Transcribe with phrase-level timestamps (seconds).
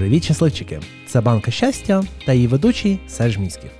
[0.00, 0.80] Привіт, щасливчики!
[1.06, 3.70] Це банка щастя та її ведучий Серж Міськів.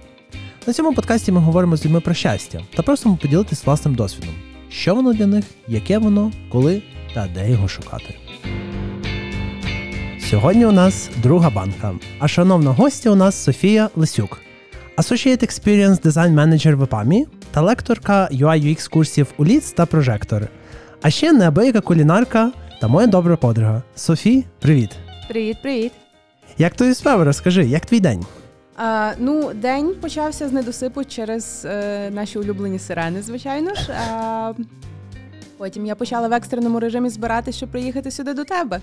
[0.67, 4.35] На цьому подкасті ми говоримо з людьми про щастя та просимо поділитись власним досвідом,
[4.71, 6.83] що воно для них, яке воно, коли
[7.15, 8.15] та де його шукати.
[10.31, 14.41] Сьогодні у нас друга банка, а шановна гостя у нас Софія Лисюк,
[14.97, 20.49] Associate Experience Design Manager в ЕПАМі та лекторка UI UX курсів у Ліц та Прожектор.
[21.03, 23.83] А ще неабияка кулінарка та моя добра подруга.
[23.95, 24.91] Софі, привіт!
[25.29, 25.93] Привіт, привіт.
[26.59, 27.25] Як твої справи?
[27.25, 28.27] Розкажи, як твій день?
[28.77, 33.93] А, ну, день почався з недосипу через е, наші улюблені сирени, звичайно ж.
[34.11, 34.53] А,
[35.59, 38.81] потім я почала в екстреному режимі збиратися, щоб приїхати сюди до тебе.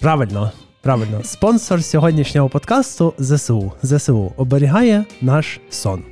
[0.00, 1.24] Правильно, правильно.
[1.24, 3.72] Спонсор сьогоднішнього подкасту ЗСУ.
[3.82, 6.04] ЗСУ оберігає наш сон.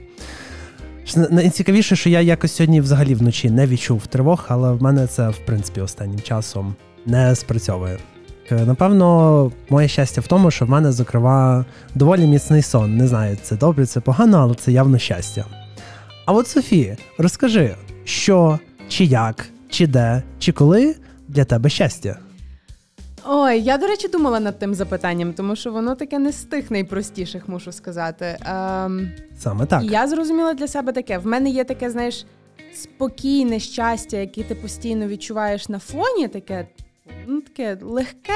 [1.30, 5.38] Найцікавіше, що я якось сьогодні взагалі вночі не відчув тривог, але в мене це, в
[5.46, 6.74] принципі, останнім часом
[7.06, 7.98] не спрацьовує.
[8.50, 12.96] Е, Напевно, моє щастя в тому, що в мене, зокрема, доволі міцний сон.
[12.96, 15.44] Не знаю, це добре, це погано, але це явно щастя.
[16.26, 20.96] А от Софія, розкажи, що, чи як, чи де, чи коли
[21.28, 22.18] для тебе щастя?
[23.28, 26.70] Ой, я, до речі, думала над тим запитанням, тому що воно таке не з тих
[26.70, 28.38] найпростіших, мушу сказати.
[28.46, 29.82] Ем, Саме так.
[29.84, 32.26] І я зрозуміла для себе таке: в мене є таке, знаєш,
[32.74, 36.66] спокійне щастя, яке ти постійно відчуваєш на фоні, таке,
[37.26, 38.32] ну, таке легке,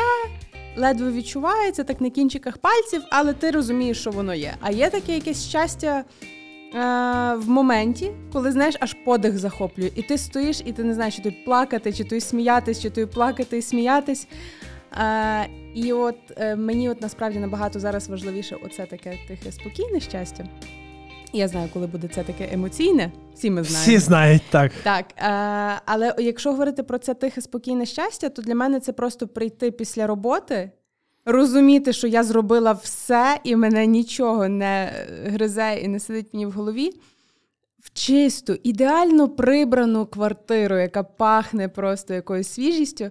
[0.76, 4.54] ледве відчувається, так на кінчиках пальців, але ти розумієш, що воно є.
[4.60, 6.04] А є таке якесь щастя.
[6.74, 11.16] е, В моменті, коли знаєш, аж подих захоплює, і ти стоїш, і ти не знаєш,
[11.16, 14.26] чи тобі плакати, чи тобі сміятись, чи тобі плакати і сміятись.
[15.00, 20.44] Е, і от е, мені от насправді набагато зараз важливіше оце таке тихе спокійне щастя.
[21.32, 23.82] Я знаю, коли буде це таке емоційне, всі ми знаємо.
[23.82, 24.72] Всі знають так.
[24.82, 29.28] Так, е, але якщо говорити про це тихе спокійне щастя, то для мене це просто
[29.28, 30.70] прийти після роботи,
[31.24, 34.92] розуміти, що я зробила все, і мене нічого не
[35.24, 36.90] гризе і не сидить мені в голові.
[37.78, 43.10] В чисту, ідеально прибрану квартиру, яка пахне просто якоюсь свіжістю,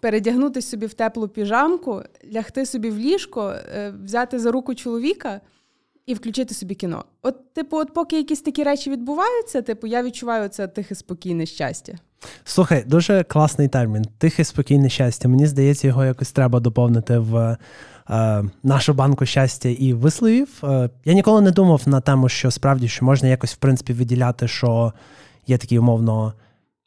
[0.00, 2.02] передягнути собі в теплу піжамку,
[2.34, 5.40] лягти собі в ліжко, е, взяти за руку чоловіка
[6.08, 7.04] і включити собі кіно.
[7.22, 11.92] От, типу, от поки якісь такі речі відбуваються, типу, я відчуваю це тихе спокійне щастя.
[12.44, 14.04] Слухай, дуже класний термін.
[14.18, 15.28] Тихе спокійне щастя.
[15.28, 17.56] Мені здається, його якось треба доповнити в
[18.10, 20.48] е, нашу банку щастя і висловів.
[20.64, 24.48] Е, я ніколи не думав на тему, що справді що можна якось в принципі виділяти,
[24.48, 24.92] що
[25.46, 26.34] є такий умовно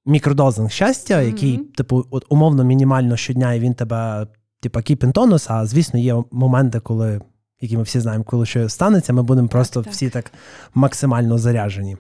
[0.06, 4.28] мікродозинг щастя, який, типу, от умовно мінімально щодня, і він тебе,
[4.60, 7.22] типу, keep тонус, а звісно, є моменти, коли.
[7.62, 9.94] Які ми всі знаємо, коли що станеться, ми будемо просто так.
[9.94, 10.32] всі так
[10.74, 11.98] максимально заряжені.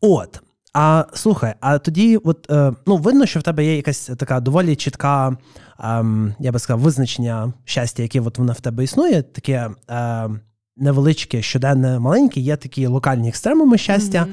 [0.00, 0.40] От.
[0.74, 4.76] А слухай, а тоді, от е, ну видно, що в тебе є якась така доволі
[4.76, 5.36] чітка,
[5.80, 10.28] ем, я би сказав, визначення щастя, яке от воно в тебе існує, таке е,
[10.76, 14.20] невеличке, щоденне, маленьке, є такі локальні екстремуми щастя.
[14.20, 14.32] Мгм.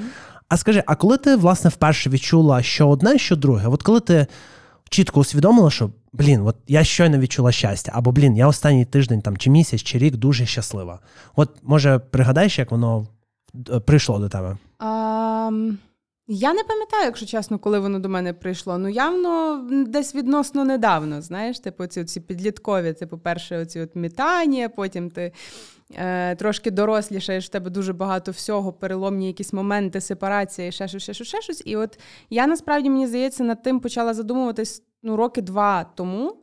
[0.49, 3.67] А скажи, а коли ти власне вперше відчула що одне, що друге?
[3.67, 4.27] От коли ти
[4.89, 9.37] чітко усвідомила, що блін, от я щойно відчула щастя, або блін, я останній тиждень там
[9.37, 10.99] чи місяць, чи рік дуже щаслива.
[11.35, 13.07] От може пригадаєш, як воно
[13.69, 14.57] е, прийшло до тебе?
[14.77, 15.77] Ам,
[16.27, 18.77] я не пам'ятаю, якщо чесно, коли воно до мене прийшло.
[18.77, 24.69] Ну, явно десь відносно недавно, знаєш, типу, ці, ці підліткові, типу, перше оці от мітання,
[24.69, 25.31] потім ти
[25.95, 31.03] е, трошки дорослішаєш, в тебе дуже багато всього, переломні якісь моменти, сепарація, і ще щось,
[31.03, 31.61] ще щось, ще щось.
[31.65, 31.99] І от
[32.29, 36.35] я насправді, мені здається, над тим почала задумуватись ну, роки два тому.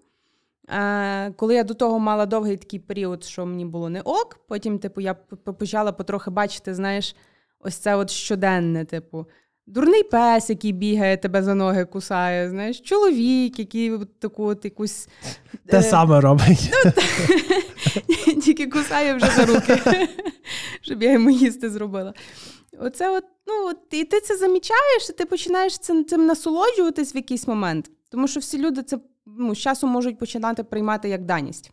[0.68, 4.78] Е, коли я до того мала довгий такий період, що мені було не ок, потім,
[4.78, 5.14] типу, я
[5.58, 7.16] почала потрохи бачити, знаєш,
[7.60, 9.26] ось це от щоденне, типу,
[9.66, 15.08] дурний пес, який бігає, тебе за ноги кусає, знаєш, чоловік, який таку от якусь
[15.66, 16.70] Те е, саме робить.
[18.44, 19.78] тільки кусає вже за руки,
[20.80, 22.14] щоб я йому їсти зробила.
[22.78, 27.16] Оце от, ну, от, і ти це замічаєш, і ти починаєш цим, цим насолоджуватись в
[27.16, 27.90] якийсь момент.
[28.08, 31.72] Тому що всі люди це ну, з часом можуть починати приймати як даність.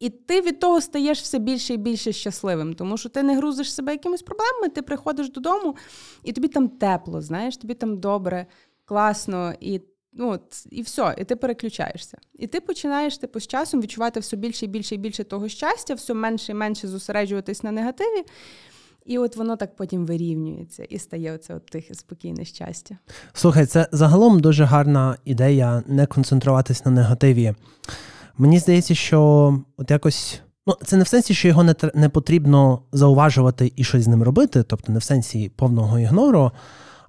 [0.00, 3.74] І ти від того стаєш все більше і більше щасливим, тому що ти не грузиш
[3.74, 5.76] себе якимись проблемами, ти приходиш додому,
[6.22, 8.46] і тобі там тепло, знаєш, тобі там добре,
[8.84, 9.80] класно, і
[10.12, 10.40] ну,
[10.70, 12.18] і все, і ти переключаєшся.
[12.34, 15.94] І ти починаєш типу, з часом відчувати все більше і більше і більше того щастя,
[15.94, 18.24] все менше і менше зосереджуватись на негативі.
[19.04, 22.98] І от воно так потім вирівнюється і стає оце от тихе, спокійне щастя.
[23.32, 27.54] Слухай, це загалом дуже гарна ідея не концентруватись на негативі.
[28.38, 30.40] Мені здається, що от якось.
[30.66, 34.22] Ну, це не в сенсі, що його не, не потрібно зауважувати і щось з ним
[34.22, 36.50] робити, тобто не в сенсі повного ігнору.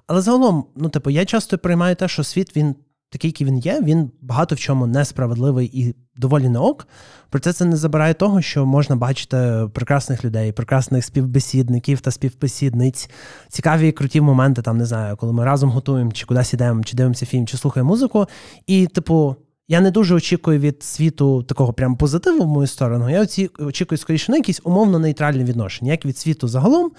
[0.07, 2.75] Але загалом, ну, типу, я часто приймаю те, що світ він
[3.15, 6.88] такий, який він є, він багато в чому несправедливий і доволі наок.
[7.29, 13.09] Проте це не забирає того, що можна бачити прекрасних людей, прекрасних співбесідників та співбесідниць,
[13.50, 16.97] цікаві і круті моменти, там не знаю, коли ми разом готуємо, чи кудись ідемо, чи
[16.97, 18.25] дивимося фільм, чи слухаємо музику.
[18.67, 19.35] І, типу,
[19.68, 23.09] я не дуже очікую від світу такого прям позитиву в мою сторону.
[23.09, 23.21] Я
[23.59, 26.91] очікую скоріше на якісь умовно нейтральні відношення, як від світу загалом,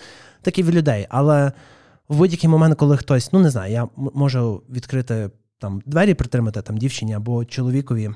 [0.42, 1.06] так і від людей.
[1.08, 1.52] Але
[2.08, 6.78] в будь-який момент, коли хтось, ну не знаю, я можу відкрити там двері, притримати там
[6.78, 8.10] дівчині або чоловікові.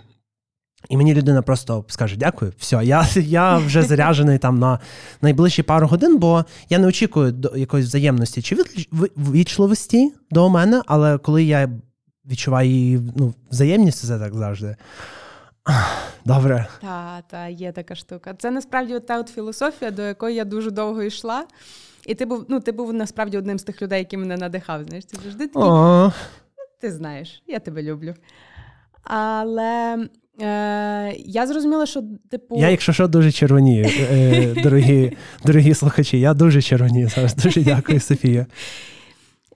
[0.89, 4.79] І мені людина просто скаже дякую, все, я я вже заряджений там на
[5.23, 8.57] найближчі пару годин, бо я не очікую до якоїсь взаємності чи
[9.17, 11.69] вічливості до мене, але коли я
[12.27, 14.77] відчуваю її ну, взаємність, це так завжди.
[16.25, 16.67] Добре.
[16.81, 18.35] Так, та, є така штука.
[18.39, 21.45] Це насправді от та от філософія, до якої я дуже довго йшла.
[22.07, 24.85] І ти був ну, ти був насправді одним з тих людей, який мене надихав.
[24.85, 25.63] Знаєш, ти завжди такий,
[26.81, 28.15] ти знаєш, я тебе люблю.
[29.03, 30.07] Але
[30.41, 32.57] е, я зрозуміла, що типу.
[32.59, 36.21] Я, якщо що, дуже червонію, е, дорогі дорогі слухачі.
[36.21, 37.35] Я дуже червонію зараз.
[37.35, 38.47] Дуже дякую, Софія.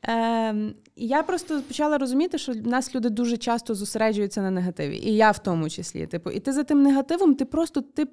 [0.08, 0.54] Е,
[0.96, 5.30] Я просто почала розуміти, що в нас люди дуже часто зосереджуються на негативі, і я
[5.30, 6.06] в тому числі.
[6.06, 8.06] Типу, і ти за тим негативом, ти просто ти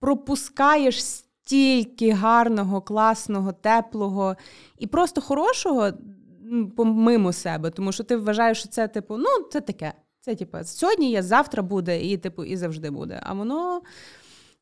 [0.00, 4.36] пропускаєш стільки гарного, класного, теплого
[4.78, 5.90] і просто хорошого
[6.78, 9.92] мимо себе, тому що ти вважаєш, що це, типу, ну, це таке.
[10.20, 13.20] Це, типу, сьогодні є, завтра буде, і, типу, і завжди буде.
[13.22, 13.82] А воно.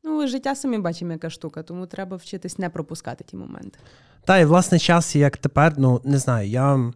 [0.03, 3.79] Ну, життя самі бачимо, яка штука, тому треба вчитись не пропускати ті моменти.
[4.25, 6.91] Та, і власне час, як тепер, ну не знаю, я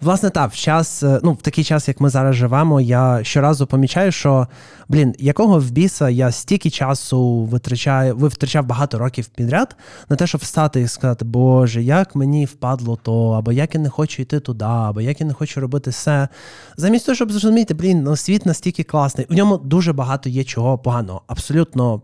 [0.00, 3.66] Власне, так, в час, е, ну, в такий час, як ми зараз живемо, я щоразу
[3.66, 4.46] помічаю, що
[4.88, 9.76] блін, якого в біса я стільки часу витрачаю, витрачав багато років підряд
[10.08, 13.90] на те, щоб встати і сказати, Боже, як мені впадло то, або як я не
[13.90, 16.28] хочу йти туди, або як я не хочу робити все.
[16.76, 19.26] Замість того, щоб зрозуміти, блін, ну світ настільки класний.
[19.30, 21.22] В ньому дуже багато є чого поганого.
[21.26, 22.02] Абсолютно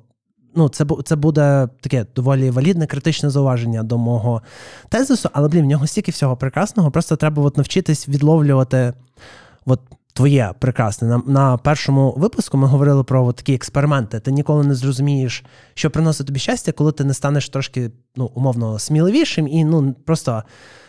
[0.56, 4.42] ну, це це буде таке доволі валідне критичне зауваження до мого
[4.88, 6.90] тезису, але блін, в нього стільки всього прекрасного.
[6.90, 8.92] Просто треба от навчитись відловлювати
[9.66, 9.80] от
[10.12, 11.08] твоє прекрасне.
[11.08, 14.20] На на першому випуску ми говорили про от такі експерименти.
[14.20, 15.44] Ти ніколи не зрозумієш,
[15.74, 20.42] що приносить тобі щастя, коли ти не станеш трошки ну, умовно сміливішим і ну просто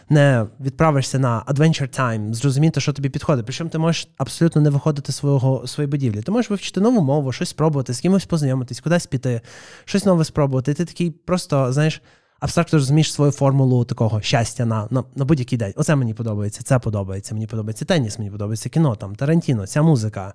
[0.09, 3.45] не відправишся на Adventure Time, зрозуміти, що тобі підходить.
[3.45, 6.21] Причому ти можеш абсолютно не виходити свого своєї будівлі.
[6.21, 9.41] Ти можеш вивчити нову мову, щось спробувати, з кимось познайомитись, кудись піти,
[9.85, 10.71] щось нове спробувати.
[10.71, 12.01] І ти такий просто, знаєш,
[12.39, 15.73] абстрактно розумієш свою формулу такого щастя на на, на будь-який день.
[15.75, 20.33] Оце мені подобається, це подобається, мені подобається теніс, мені подобається кіно, там, Тарантіно, ця музика,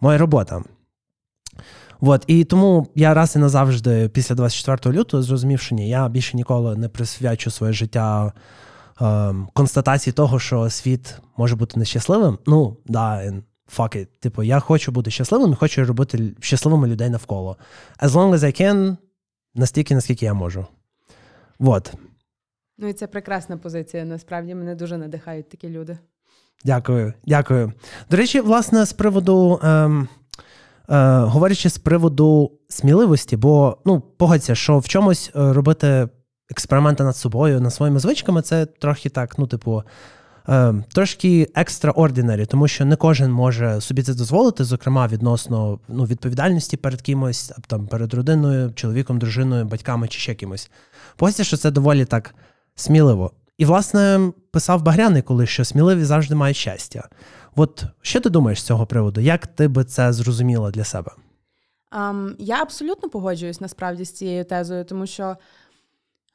[0.00, 0.62] моя робота.
[2.00, 6.36] От, і тому я раз і назавжди, після 24 лютого, зрозумів, що ні, я більше
[6.36, 8.32] ніколи не присвячу своє життя
[9.52, 12.38] констатації того, що світ може бути нещасливим.
[12.46, 13.32] Ну, да,
[13.76, 14.06] fuck it.
[14.20, 17.56] Типу, я хочу бути щасливим і хочу робити щасливими людей навколо.
[17.98, 18.96] As long as I can,
[19.54, 20.66] настільки, наскільки я можу.
[21.58, 21.94] Вот.
[22.78, 24.04] Ну і це прекрасна позиція.
[24.04, 25.98] Насправді мене дуже надихають такі люди.
[26.64, 27.72] Дякую, дякую.
[28.10, 29.60] До речі, власне, з приводу.
[29.62, 30.08] Ем,
[30.90, 36.08] е, Говорячи з приводу сміливості, бо ну, погодься, що в чомусь е, робити
[36.50, 39.82] експерименти над собою, над своїми звичками, це трохи так, ну, типу,
[40.48, 46.76] е, трошки екстраординарі, тому що не кожен може собі це дозволити, зокрема, відносно ну, відповідальності
[46.76, 50.70] перед кимось, там, перед родиною, чоловіком, дружиною, батьками чи ще кимось.
[51.16, 52.34] Погодься, що це доволі так
[52.74, 53.30] сміливо.
[53.58, 57.08] І, власне, писав Багряний, коли що сміливі завжди мають щастя.
[57.56, 59.20] От що ти думаєш з цього приводу?
[59.20, 61.10] Як ти би це зрозуміла для себе?
[61.92, 65.36] Um, я абсолютно погоджуюсь насправді з цією тезою, тому що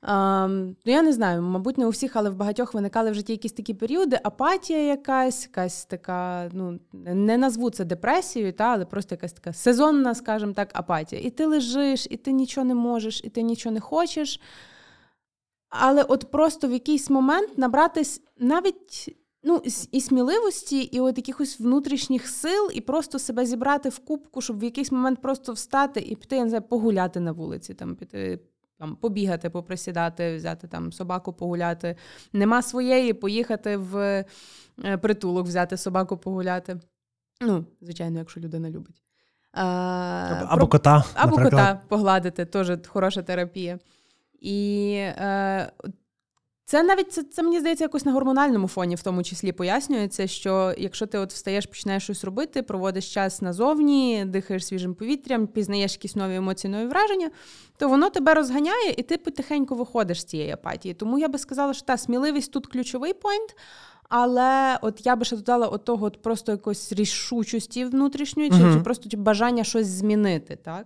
[0.04, 3.52] ну, я не знаю, мабуть, не у всіх, але в багатьох виникали в житті якісь
[3.52, 9.34] такі періоди, апатія якась, якась така, ну, не назву це депресією, та, але просто якась
[9.34, 11.22] така сезонна, скажімо так, апатія.
[11.22, 14.42] І ти лежиш, і ти нічого не можеш, і ти нічого не хочеш.
[15.70, 22.28] Але от просто в якийсь момент набратись навіть ну, і сміливості, і от якихось внутрішніх
[22.28, 26.36] сил, і просто себе зібрати в кубку, щоб в якийсь момент просто встати і піти,
[26.36, 28.40] я не знаю, погуляти на вулиці, там піти
[28.82, 31.96] там побігати, поприсідати, взяти там собаку погуляти.
[32.34, 33.98] Нема своєї, поїхати в
[34.86, 36.80] е, притулок, взяти собаку погуляти.
[37.42, 39.04] Ну, звичайно, якщо людина любить.
[39.54, 41.04] А, Або кота.
[41.14, 41.68] Або наприклад.
[41.68, 43.80] кота погладити, теж хороша терапія.
[44.40, 45.72] І е,
[46.72, 50.74] це навіть це, це мені здається якось на гормональному фоні, в тому числі пояснюється, що
[50.78, 56.16] якщо ти от встаєш, починаєш щось робити, проводиш час назовні, дихаєш свіжим повітрям, пізнаєш якісь
[56.16, 57.32] нові емоції, нові враження,
[57.78, 60.94] то воно тебе розганяє, і ти потихеньку виходиш з цієї апатії.
[60.94, 63.56] Тому я би сказала, що та сміливість тут ключовий пойнт.
[64.10, 68.78] Але от я би ще додала от того от просто якоїсь рішучості внутрішньої, чи, Мгм.
[68.78, 70.86] чи просто бажання щось змінити, так?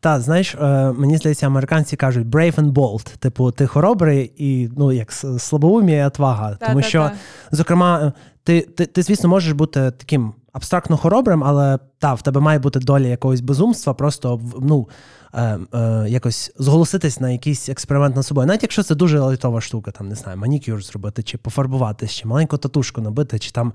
[0.00, 3.16] Та, знаєш, е, мені здається, американці кажуть brave and bold.
[3.16, 6.56] Типу, ти хоробрий і ну, як слабоумія і отвага.
[6.60, 7.16] Тому що, та, що,
[7.50, 7.56] та.
[7.56, 8.12] зокрема,
[8.44, 12.80] ти, ти, ти, звісно, можеш бути таким абстрактно хоробрим, але та, в тебе має бути
[12.80, 14.88] доля якогось безумства, просто ну,
[15.34, 18.46] е, е, якось зголоситись на якийсь експеримент над собою.
[18.46, 22.56] Навіть якщо це дуже лайтова штука, там не знаю, манікюр зробити, чи пофарбуватись, чи маленьку
[22.56, 23.72] татушку набити, чи там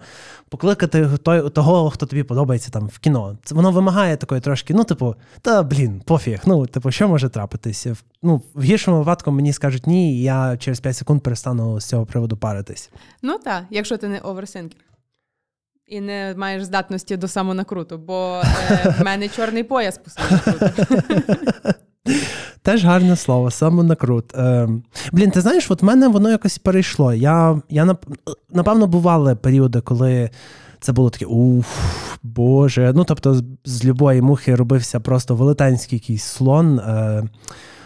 [0.50, 3.38] покликати той, того, хто тобі подобається там в кіно.
[3.44, 6.42] Це воно вимагає такої трошки, ну, типу, та блін, пофіг.
[6.46, 7.96] Ну, типу, що може трапитися?
[8.24, 12.06] Ну, в гіршому випадку мені скажуть ні, і я через 5 секунд перестану з цього
[12.06, 12.92] приводу паритись.
[13.22, 14.89] Ну так, якщо ти не overthinker.
[15.90, 20.96] І не маєш здатності до самонакруту, бо е, в мене чорний пояс по самонакруту.
[22.62, 24.36] Теж гарне слово, самонакрут.
[24.36, 24.70] Е,
[25.12, 27.14] блін, ти знаєш, от в мене воно якось перейшло.
[27.14, 27.96] Я, я
[28.50, 30.30] напевно, бували періоди, коли
[30.80, 31.68] це було таке уф,
[32.24, 32.92] Боже.
[32.96, 36.80] Ну, тобто, з, з любої мухи робився просто велетенський якийсь слон.
[36.80, 37.24] Е,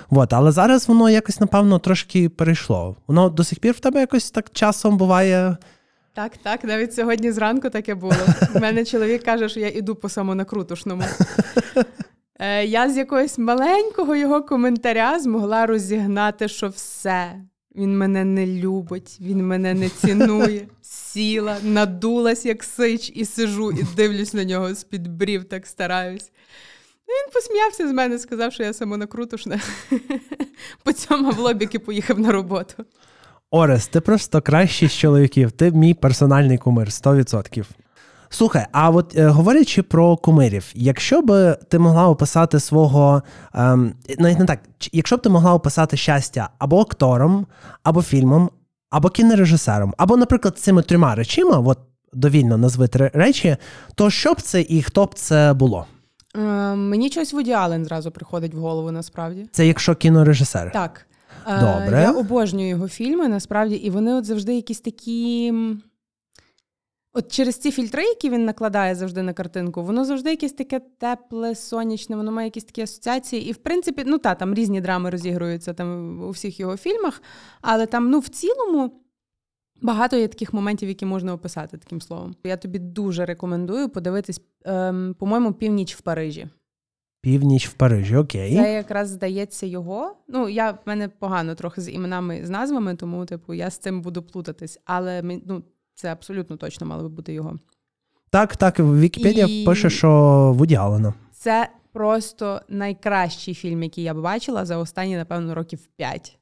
[0.09, 2.95] от, але зараз воно якось, напевно, трошки перейшло.
[3.07, 5.57] Воно до сих пір в тебе якось так часом буває.
[6.15, 8.15] Так, так, навіть сьогодні зранку таке було.
[8.55, 11.03] У мене чоловік каже, що я іду по самонакрутушному.
[12.39, 17.41] Е, я з якогось маленького його коментаря змогла розігнати, що все.
[17.75, 20.67] Він мене не любить, він мене не цінує.
[20.81, 26.31] Сіла, надулась, як сич, і сижу, і дивлюсь на нього з-під брів, так стараюсь.
[27.07, 29.59] Він посміявся з мене, сказав, що я самонакрутушна.
[30.83, 32.85] Поцьомав лобік і поїхав на роботу.
[33.55, 35.51] Орес, ти просто кращий з чоловіків.
[35.51, 37.65] Ти мій персональний кумир, 100%.
[38.29, 44.39] Слухай, а от е, говорячи про кумирів, якщо би ти могла описати свого, ем, навіть
[44.39, 44.59] не так,
[44.91, 47.45] якщо б ти могла описати щастя або актором,
[47.83, 48.49] або фільмом,
[48.89, 51.79] або кінорежисером, або, наприклад, цими трьома речима, от
[52.13, 53.57] довільно назви три речі,
[53.95, 55.85] то що б це і хто б це було?
[56.35, 56.39] Е,
[56.75, 59.45] мені щось Вуді Аллен зразу приходить в голову, насправді.
[59.51, 60.71] Це якщо кінорежисер.
[60.71, 61.05] Так.
[61.47, 62.01] Е, Добре.
[62.01, 65.53] Я обожнюю його фільми, насправді, і вони от завжди якісь такі.
[67.15, 71.55] От через ці фільтри, які він накладає завжди на картинку, воно завжди якесь таке тепле,
[71.55, 73.49] сонячне, воно має якісь такі асоціації.
[73.49, 77.21] І, в принципі, ну та, там різні драми розігруються там у всіх його фільмах,
[77.61, 78.99] але там, ну, в цілому.
[79.81, 82.35] Багато є таких моментів, які можна описати таким словом.
[82.43, 86.47] Я тобі дуже рекомендую подивитись, ем, по-моєму, північ в Парижі.
[87.23, 88.55] Північ в Парижі, окей.
[88.55, 90.15] Це якраз здається його.
[90.27, 94.01] Ну, я в мене погано трохи з іменами з назвами, тому, типу, я з цим
[94.01, 94.79] буду плутатись.
[94.85, 95.63] Але ну,
[95.93, 97.59] це абсолютно точно мало би бути його.
[98.29, 100.09] Так, так, Вікіпедія І- пише, що
[100.57, 101.13] Вуді Аллена.
[101.31, 106.39] Це просто найкращий фільм, який я бачила за останні, напевно, років п'ять.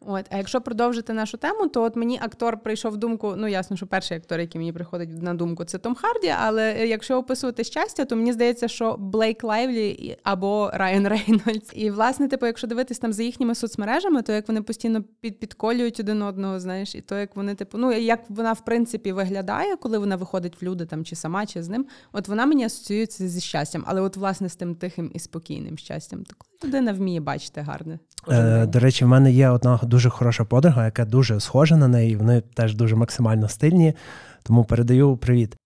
[0.00, 3.34] От, а якщо продовжити нашу тему, то от мені актор прийшов в думку.
[3.36, 6.34] Ну ясно, що перший актор, який мені приходить на думку, це Том Харді.
[6.42, 11.70] Але е, якщо описувати щастя, то мені здається, що Блейк Лайвлі або Райан Рейнольдс.
[11.74, 16.00] І власне, типу, якщо дивитись там за їхніми соцмережами, то як вони постійно під, підколюють
[16.00, 19.98] один одного, знаєш, і то як вони, типу, ну як вона в принципі виглядає, коли
[19.98, 23.40] вона виходить в люди там чи сама, чи з ним, от вона мені асоціюється зі
[23.40, 26.24] щастям, але от власне з тим тихим і спокійним щастям.
[26.38, 27.98] Коли людина вміє бачити гарне.
[28.28, 32.16] Е, до речі, в мене є одна дуже хороша подруга, яка дуже схожа на неї.
[32.16, 33.94] Вони теж дуже максимально стильні.
[34.42, 35.56] Тому передаю привіт.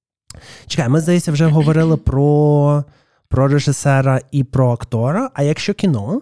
[0.66, 2.84] Чекай, ми здається, вже говорили про,
[3.28, 5.30] про режисера і про актора.
[5.34, 6.20] А якщо кіно?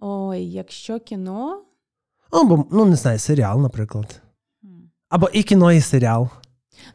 [0.00, 1.62] Ой, якщо кіно.
[2.30, 4.20] Або, ну не знаю, серіал, наприклад.
[5.08, 6.28] Або і кіно, і серіал.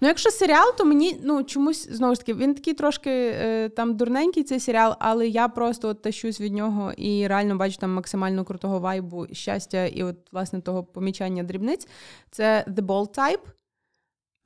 [0.01, 3.97] Ну, якщо серіал, то мені ну чомусь знову ж таки він такий трошки е, там
[3.97, 8.43] дурненький цей серіал, але я просто от тащусь від нього і реально бачу там максимально
[8.43, 11.87] крутого вайбу, щастя і от власне того помічання дрібниць.
[12.31, 13.39] Це The Ball Type.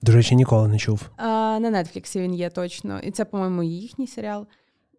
[0.02, 1.10] До речі, ніколи не чув.
[1.18, 3.00] А, на Нетфліксі він є точно.
[3.00, 4.48] І це, по-моєму, їхній серіал.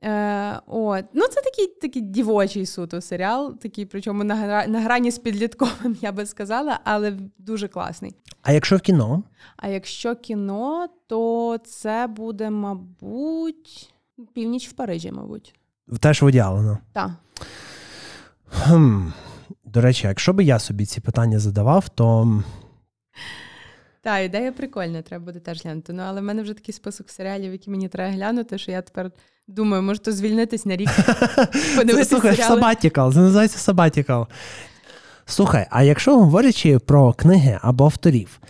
[0.04, 1.04] Е, от.
[1.12, 5.96] Ну, це такий такий дівочий суто серіал, такий, причому на, гра- на грані з підлітковим,
[6.00, 8.14] я би сказала, але дуже класний.
[8.42, 9.22] А якщо в кіно?
[9.56, 13.94] А якщо кіно, то це буде, мабуть,
[14.34, 15.54] північ в Парижі, мабуть.
[16.00, 16.78] Теж Вуді Аллена.
[16.92, 17.10] Так.
[18.48, 19.06] Хм.
[19.64, 22.42] До речі, якщо би я собі ці питання задавав, то
[24.02, 25.92] Та, ідея прикольна, треба буде теж глянути.
[25.92, 29.10] Ну, але в мене вже такий список серіалів, які мені треба глянути, що я тепер
[29.48, 30.88] думаю, може то звільнитись на рік,
[32.04, 34.26] Слухай, sabbatical, це називається sabbatical.
[35.26, 38.40] Слухай, а якщо говорячи про книги або авторів,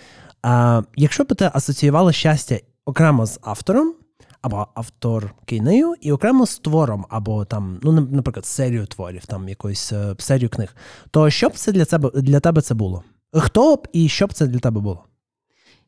[0.43, 3.95] а, якщо б ти асоціювала щастя окремо з автором,
[4.43, 10.15] або авторкинею, і окремо з твором, або там, ну, наприклад, серію творів, там якоюсь е,
[10.19, 10.77] серію книг,
[11.11, 13.03] то що б це для тебе для тебе це було?
[13.33, 15.05] Хто б і що б це для тебе було?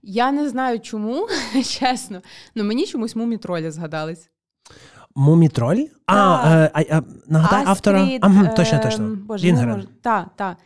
[0.06, 1.28] Я не знаю чому,
[1.64, 2.20] чесно,
[2.56, 4.30] але мені чомусь мумітролі згадались.
[5.16, 5.84] Мумітроль?
[6.06, 6.46] А, Так.
[6.46, 8.02] е, а, а, нагадай автора.
[8.02, 9.16] Астрід, Ага, точно, ем, точно.
[9.26, 9.88] Боже, Лінгрен.
[10.02, 10.56] Так, так.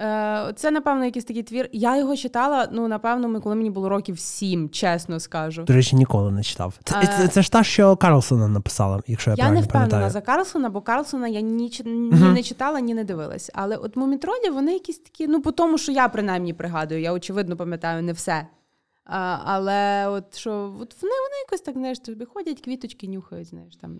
[0.00, 1.68] Е, це, напевно, якийсь такий твір.
[1.72, 5.62] Я його читала, ну, напевно, коли мені було років сім, чесно скажу.
[5.62, 6.74] До речі, ніколи не читав.
[6.84, 10.20] Це, Е, це, це ж та, що Карлсона написала, якщо я, Я не впевнена за
[10.20, 13.50] Карлсона, бо Карлсона я ні, ні не читала, ні не дивилась.
[13.54, 17.56] Але от мумітролі, вони якісь такі, ну, по тому, що я принаймні пригадую, я очевидно
[17.56, 18.46] пам'ятаю не все.
[19.06, 23.76] А, але от що от вони, вони якось так, знаєш, тобі ходять, квіточки нюхають, знаєш,
[23.76, 23.98] там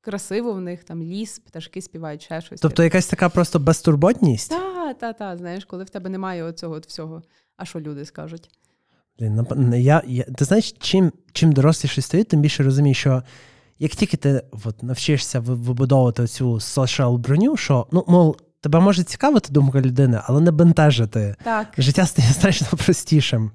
[0.00, 2.60] красиво в них, там ліс, пташки співають, ще щось.
[2.60, 4.50] Тобто якась така просто безтурботність?
[4.50, 7.22] Та, та, та, знаєш, коли в тебе немає оцього от всього.
[7.56, 8.50] А що люди скажуть?
[9.18, 13.22] Блін, я, я, ти знаєш, чим, чим доросліше стають, тим більше розумієш, що
[13.78, 19.52] як тільки ти от, навчишся вибудовувати цю social броню, що, ну, мов, тебе може цікавити
[19.52, 21.36] думка людини, але не бентежити.
[21.44, 21.68] Так.
[21.78, 23.50] Життя стає значно простішим.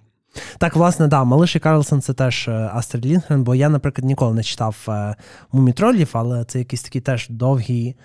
[0.58, 4.34] Так, власне, да, Малиш і Карлсон це теж е, Астрид Лінгрен, бо я, наприклад, ніколи
[4.34, 5.15] не читав е,
[5.51, 7.96] мумітролів, але це якийсь такий теж довгий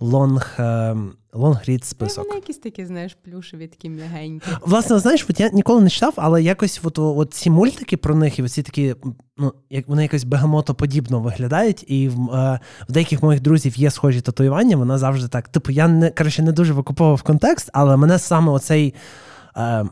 [0.00, 0.96] long, е,
[1.32, 2.24] longread список.
[2.24, 4.46] Вони якісь такі, знаєш, плюшеві, такі м'ягенькі.
[4.60, 8.38] Власне, знаєш, от я ніколи не читав, але якось от, от ці мультики про них,
[8.38, 8.94] і оці такі,
[9.36, 14.20] ну, як вони якось бегемотоподібно виглядають, і в, е, в деяких моїх друзів є схожі
[14.20, 15.48] татуювання, вона завжди так.
[15.48, 18.94] Типу, я не коротше, не дуже викуповував контекст, але мене саме оцей.
[19.56, 19.84] Е,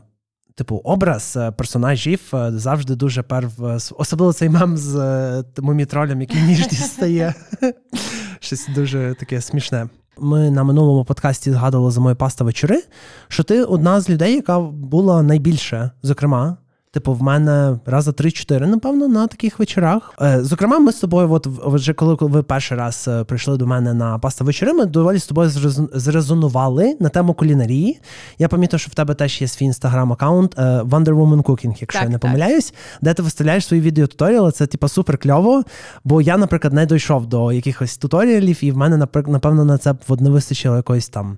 [0.57, 3.65] Типу, образ е, персонажів е, завжди дуже перв.
[3.65, 7.33] е, Особливо цей мем з мумітролем, який ніж дістає.
[8.39, 9.89] Щось дуже таке смішне.
[10.19, 12.83] Ми на минулому подкасті згадували за мою паста вечори,
[13.27, 16.57] що ти одна з людей, яка була найбільше, зокрема.
[16.97, 20.13] Типу, в мене раза 3-4, напевно, на таких вечорах.
[20.21, 23.93] Е, зокрема, ми з тобою, от вже коли ви перший раз е, прийшли до мене
[23.93, 25.49] на паста вечори, ми доволі з тобою
[25.93, 27.99] зрезонували на тему кулінарії.
[28.39, 32.03] Я пам'ятаю, що в тебе теж є свій інстаграм-аккаунт е, Wonder Woman Cooking, якщо Так,
[32.03, 32.21] я не так.
[32.21, 34.51] помиляюсь, де ти виставляєш свої відеотуторіали.
[34.51, 35.63] Це типа супер кльово.
[36.03, 40.21] Бо я, наприклад, не дійшов до якихось туторіалів, і в мене, напевно, на це б
[40.21, 41.37] не вистачило якоїсь там.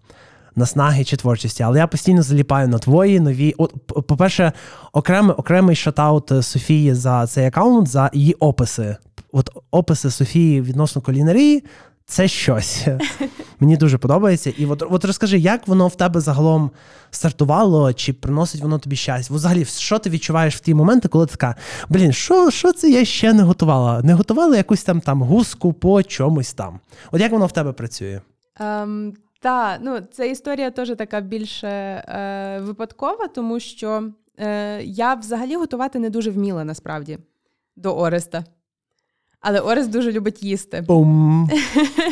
[0.60, 3.56] Наснаги чи творчості, але я постійно заліпаю на твої нові.
[3.58, 4.52] От, по-перше,
[4.94, 8.96] окремий, окремий шатаут е, Софії за цей аккаунт, за її описи.
[9.32, 11.64] От описи Софії відносно кулінарії
[12.06, 12.88] це щось.
[13.60, 14.54] Мені дуже подобається.
[14.58, 16.72] І от, от розкажи, як воно в тебе загалом
[17.12, 19.34] стартувало, чи приносить воно тобі щастя?
[19.34, 21.56] Взагалі, що ти відчуваєш в ті моменти, коли ти така,
[21.90, 24.02] блін, що, що це я ще не готувала?
[24.04, 26.80] Не готувала якусь там там гуску по чомусь там.
[27.12, 28.22] От як воно в тебе працює?
[28.60, 35.56] Ем, та, ну, ця історія теж така більше е, випадкова, тому що е, я взагалі
[35.56, 37.18] готувати не дуже вміла насправді
[37.76, 38.44] до Ореста.
[39.40, 40.82] Але Орест дуже любить їсти.
[40.82, 41.50] Бум.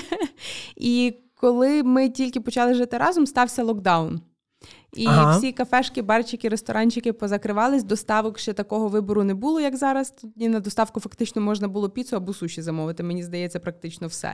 [0.75, 4.21] І коли ми тільки почали жити разом, стався локдаун.
[4.93, 5.37] І Ага.
[5.37, 7.83] всі кафешки, барчики, ресторанчики позакривались.
[7.83, 10.09] Доставок ще такого вибору не було, як зараз.
[10.21, 13.03] Тоді на доставку фактично можна було піцу або суші замовити.
[13.03, 14.33] Мені здається, практично все.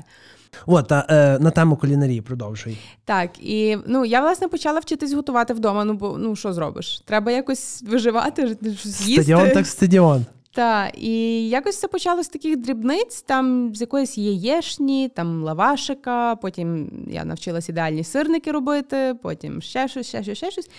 [0.65, 2.77] От, а, е, на тему кулінарії продовжуй.
[3.05, 5.83] Так, і ну я власне почала вчитись готувати вдома.
[5.83, 7.01] Ну бо ну що зробиш?
[7.05, 9.23] Треба якось виживати, щось їсти.
[9.23, 10.25] Стадіон так стадіон.
[10.55, 16.91] Так, і якось це почало з таких дрібниць, там з якоїсь яєшні, там лавашика, потім
[17.07, 20.69] я навчилась ідеальні сирники робити, потім ще щось, ще щось, ще щось.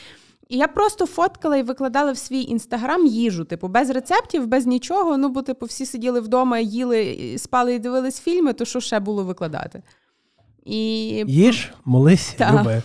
[0.48, 5.16] І я просто фоткала і викладала в свій інстаграм їжу, типу, без рецептів, без нічого.
[5.16, 9.24] Ну, бо, типу, всі сиділи вдома, їли, спали і дивились фільми, то що ще було
[9.24, 9.82] викладати?
[10.64, 10.78] І
[11.26, 12.82] Їж, молись, люби.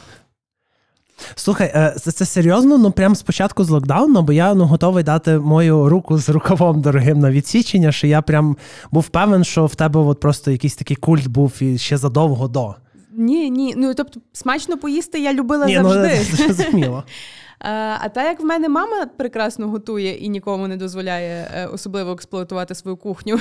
[1.36, 5.38] Слухай, е, це, це серйозно, ну прям спочатку з локдауну, бо я ну, готовий дати
[5.40, 8.58] мою руку з рукавом дорогим на відсічення, що я прям
[8.92, 12.76] був певен, що в тебе от просто якийсь такий культ був і ще задовго до.
[13.14, 16.20] ні, ні, ну тобто смачно поїсти я любила Ні, завжди.
[16.32, 17.04] ну зрозуміло.
[17.62, 17.70] Е,
[18.02, 22.76] А так як в мене мама прекрасно готує і нікому не дозволяє е, особливо експлуатувати
[22.76, 23.40] свою кухню,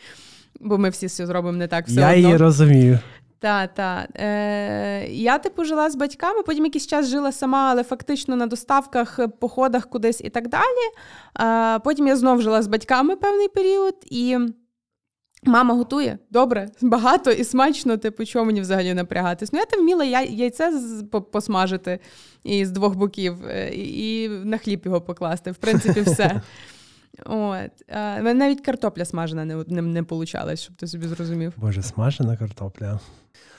[0.60, 2.18] бо ми всі все зробимо не так все Я одно.
[2.28, 2.98] її розумію.
[3.46, 4.06] Та, та.
[4.14, 9.18] Е, я, типу, жила з батьками, потім якийсь час жила сама, але фактично на доставках,
[9.18, 10.90] е, походах кудись і так далі.
[11.34, 14.38] А потім я знов жила з батьками певний період, і
[15.42, 19.52] мама готує добре, багато і смачно, типу, чого мені взагалі напрягатись.
[19.52, 20.72] Ну, я там вміла яйце
[21.12, 21.98] по- посмажити
[22.44, 25.50] і з двох боків, е, і на хліб його покласти.
[25.50, 26.40] В принципі, все.
[27.24, 27.70] От.
[27.88, 31.52] А, мене навіть картопля смажена не, не, не получалась, щоб ти собі зрозумів.
[31.56, 33.00] Боже, смажена картопля.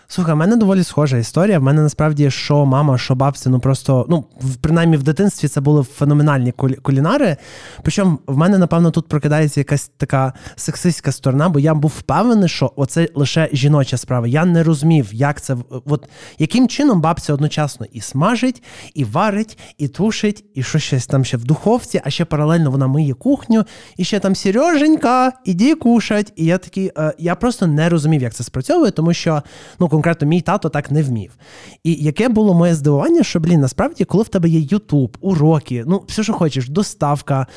[0.09, 1.59] Слухай, в мене доволі схожа історія.
[1.59, 4.25] В мене насправді що мама, що бабця, ну просто, ну,
[4.61, 7.37] принаймні в дитинстві це були феноменальні кулінари.
[7.81, 12.73] Причому в мене, напевно, тут прокидається якась така сексистська сторона, бо я був впевнений, що
[12.75, 14.27] оце лише жіноча справа.
[14.27, 19.87] Я не розумів, як це от яким чином бабця одночасно і смажить, і варить, і
[19.87, 23.63] тушить, і що щось там ще в духовці, а ще паралельно вона миє кухню,
[23.97, 26.33] і ще там Сереженька, іди кушать.
[26.35, 29.43] І я такий, е, я просто не розумів, як це спрацьовує, тому що
[29.79, 31.37] ну конкретно мій тато так не вмів.
[31.83, 36.03] І яке було моє здивування, що блін, насправді, коли в тебе є Ютуб, уроки, ну
[36.07, 37.47] все, що хочеш, доставка.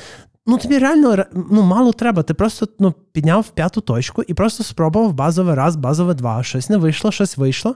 [0.46, 2.22] Ну, тобі реально ну, мало треба.
[2.22, 6.42] Ти просто ну, підняв п'яту точку і просто спробував базовий раз, базове два.
[6.42, 7.74] Щось не вийшло, щось вийшло.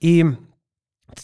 [0.00, 0.24] І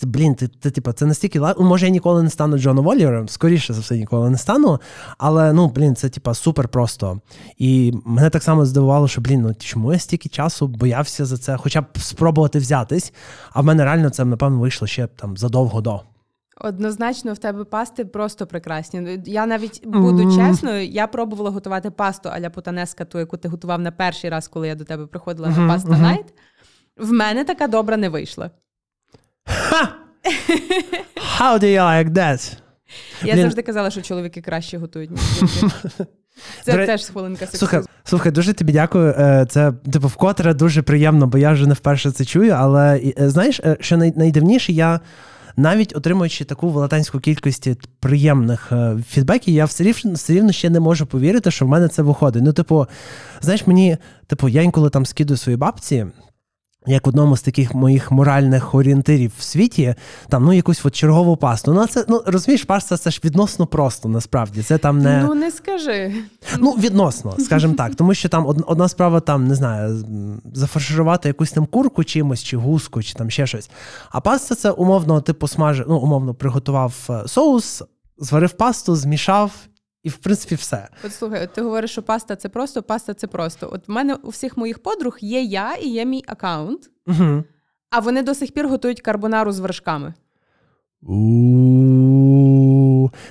[0.03, 3.73] Блін, ти, ти, типу, це настільки ну, Може, я ніколи не стану Джоном Волієром, скоріше
[3.73, 4.81] за все, ніколи не стану.
[5.19, 7.21] Але ну, блін, це типа супер просто.
[7.59, 11.57] І мене так само здивувало, що блін, ну чому я стільки часу боявся за це,
[11.57, 13.13] хоча б спробувати взятись.
[13.53, 16.01] А в мене реально це, напевно, вийшло ще там задовго до.
[16.63, 19.23] Однозначно, в тебе пасти просто прекрасні.
[19.27, 20.37] Я навіть буду mm.
[20.37, 24.69] чесною, я пробувала готувати пасту аля путанеска, ту, яку ти готував на перший раз, коли
[24.69, 26.27] я до тебе приходила mm-hmm, на паста найт.
[26.27, 27.07] Mm-hmm.
[27.07, 28.51] В мене така добра не вийшла.
[31.39, 32.57] How do you like that?
[33.23, 33.43] Я Блін.
[33.43, 35.77] завжди казала, що чоловіки краще готують, ніж жінки.
[36.65, 36.87] Це Дре...
[36.87, 37.59] теж хвилинка сексизму.
[37.69, 39.15] Слухай, слухай, дуже тобі дякую.
[39.19, 42.53] Е, це типу вкотре дуже приємно, бо я вже не вперше це чую.
[42.53, 45.01] Але е, знаєш, е, що найдивніше, я
[45.57, 47.69] навіть отримуючи таку велетенську кількість
[48.01, 48.73] приємних
[49.09, 52.43] фідбеків, я все рівно, все рівно ще не можу повірити, що в мене це виходить.
[52.43, 52.87] Ну, типу,
[53.41, 56.07] знаєш, мені, типу, я інколи там скидую свої бабці
[56.87, 59.95] як одному з таких моїх моральних орієнтирів в світі,
[60.29, 61.73] там ну якусь от чергову пасту.
[61.73, 64.63] Ну, це ну розумієш, паста це ж відносно просто, насправді.
[64.63, 66.15] Це там не ну не скажи.
[66.59, 67.95] Ну, відносно, скажімо так.
[67.95, 70.05] Тому що там одна справа там не знаю,
[70.55, 73.71] зафарширувати якусь там курку чимось, чи гуску, чи там ще щось.
[74.11, 77.83] А паста це умовно, типу, смажив, ну умовно приготував е, соус,
[78.19, 79.53] зварив пасту, змішав
[80.03, 80.89] і, в принципі, все.
[81.05, 83.71] От слухай, от ти говориш, що паста це просто, паста це просто.
[83.73, 87.45] От в мене у всіх моїх подруг є я і є мій аккаунт, угу.
[87.91, 90.15] а вони до сих пір готують карбонару з вершками.
[91.03, 92.31] У-у-у.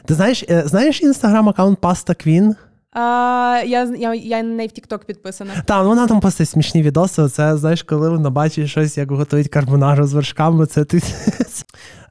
[0.06, 2.56] Ти знаєш е, знаєш інстаграм-аккаунт Паста Квін?
[3.00, 5.52] А, Я я, я неї в Тікток підписана.
[5.66, 7.28] Так, вона там постить смішні відоси.
[7.28, 10.66] Це знаєш, коли вона бачить щось, як готують карбонару з вершками.
[10.66, 11.02] Це ти.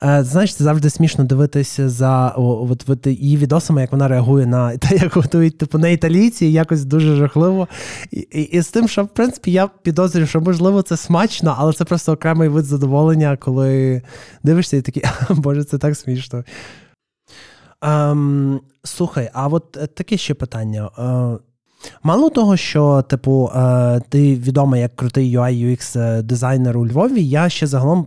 [0.03, 4.77] Е, знаєш, це завжди смішно дивитися за от, от, її відосами, як вона реагує на
[4.77, 7.69] те, як готують типу на італійці, якось дуже жахливо.
[8.11, 11.73] І, і, і з тим, що в принципі я підозрюю, що можливо це смачно, але
[11.73, 14.03] це просто окремий вид задоволення, коли
[14.43, 16.45] дивишся і такий, боже, це так смішно.
[17.83, 20.91] Ем, Слухай, а от е, таке ще питання.
[20.99, 21.39] Е,
[22.03, 27.49] Мало того, що, типу, е, ти відомий як крутий UI UX дизайнер у Львові, я
[27.49, 28.07] ще загалом,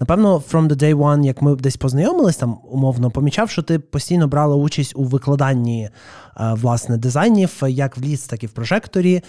[0.00, 4.28] напевно, from the day one, як ми десь познайомились, там умовно помічав, що ти постійно
[4.28, 5.90] брала участь у викладанні
[6.36, 9.22] власне дизайнів, як в ліс, так і в прожекторі.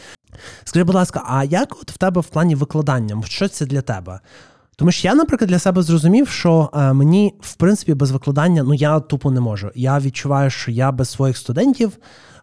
[0.64, 3.22] Скажи, будь ласка, а як от в тебе в плані викладання?
[3.26, 4.20] Що це для тебе?
[4.76, 8.74] Тому що я, наприклад, для себе зрозумів, що е, мені, в принципі, без викладання ну
[8.74, 9.72] я тупо не можу.
[9.76, 11.98] Я відчуваю, що я без своїх студентів,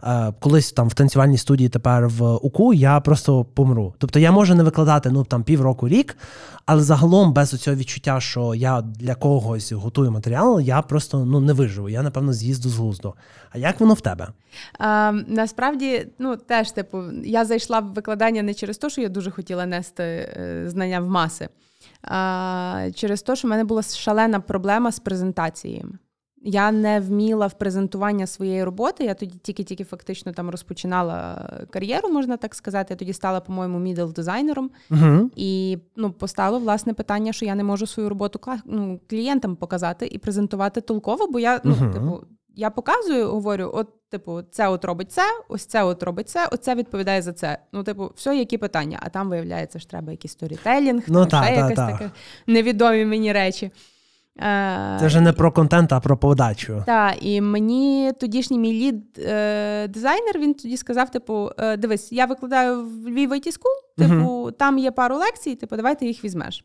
[0.05, 3.95] е, колись там в танцювальній студії тепер в УКУ, я просто помру.
[3.99, 6.17] Тобто я можу не викладати ну там півроку рік,
[6.67, 11.53] але загалом без цього відчуття, що я для когось готую матеріал, я просто ну не
[11.53, 11.89] виживу.
[11.89, 13.15] Я напевно з'їзду з глузду.
[13.51, 14.29] А як воно в тебе?
[14.79, 19.31] А, Насправді, ну теж типу, я зайшла в викладання не через те, що я дуже
[19.31, 21.49] хотіла нести е, знання в маси
[22.95, 25.99] через те, що в мене була шалена проблема з презентаціями.
[26.45, 29.05] Я не вміла в презентування своєї роботи.
[29.05, 32.87] Я тоді тільки-тільки фактично там розпочинала кар'єру, можна так сказати.
[32.91, 35.31] Я тоді стала, по-моєму, мідл дизайнером uh-huh.
[35.37, 40.19] і ну, постало власне питання, що я не можу свою роботу ну, клієнтам показати і
[40.19, 41.93] презентувати толково, бо я ну, uh-huh.
[41.93, 42.21] типу,
[42.57, 46.75] я показую, говорю: от, типу, це от робить це, ось це от робить це, оце
[46.75, 47.59] відповідає за це.
[47.73, 48.99] Ну, типу, все, які питання.
[49.03, 51.93] А там виявляється, що треба якийсь storytelling, ну, та, ще та, якесь та.
[51.93, 52.11] таке
[52.47, 53.71] невідомі мені речі.
[54.39, 56.83] Е, це вже не про контент, а про подачу.
[56.87, 62.27] Так, і мені тодішній мій lead е, дизайнер він тоді сказав: типу, е, дивись, я
[62.27, 66.25] викладаю в Львів IT School, типу, uh там є пару лекцій, типу, давай ти їх
[66.25, 66.65] візьмеш.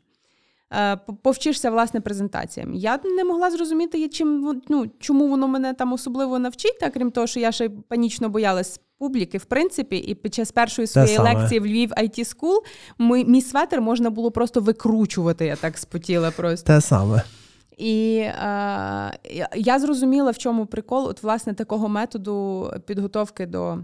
[0.73, 2.73] Е, повчишся власне презентаціям.
[2.73, 7.27] Я не могла зрозуміти, чим ну, чому воно мене там особливо навчить, а крім того,
[7.27, 11.65] що я ще панічно боялась публіки, в принципі, і під час першої своєї лекції в
[11.65, 12.57] Львів IT School
[12.97, 15.45] ми, мій светер можна було просто викручувати.
[15.45, 16.67] Я так спотіла просто.
[16.67, 17.23] Те саме.
[17.77, 18.33] І е,
[19.55, 23.77] я зрозуміла, в чому прикол от власне такого методу підготовки до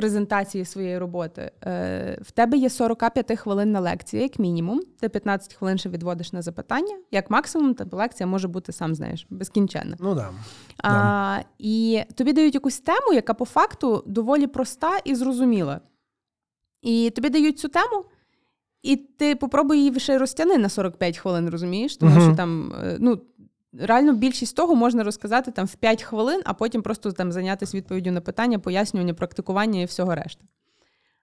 [0.00, 4.80] презентації своєї роботи, е, в тебе є 45 хвилинна лекція, як мінімум.
[5.00, 6.96] Ти 15 хвилин ще відводиш на запитання.
[7.10, 9.96] Як максимум, та лекція може бути, сам знаєш, безкінченна.
[10.00, 10.30] Ну да.
[10.82, 15.80] А, І тобі дають якусь тему, яка по факту доволі проста і зрозуміла.
[16.82, 18.04] І тобі дають цю тему,
[18.82, 21.96] і ти попробуй її ще й розтяни на 45 хвилин, розумієш?
[21.96, 22.20] Тому Мгм.
[22.22, 23.20] що там, е, ну.
[23.78, 28.10] Реально більшість того можна розказати там в 5 хвилин, а потім просто там зайнятися відповіддю
[28.10, 30.44] на питання, пояснювання, практикування і всього решта.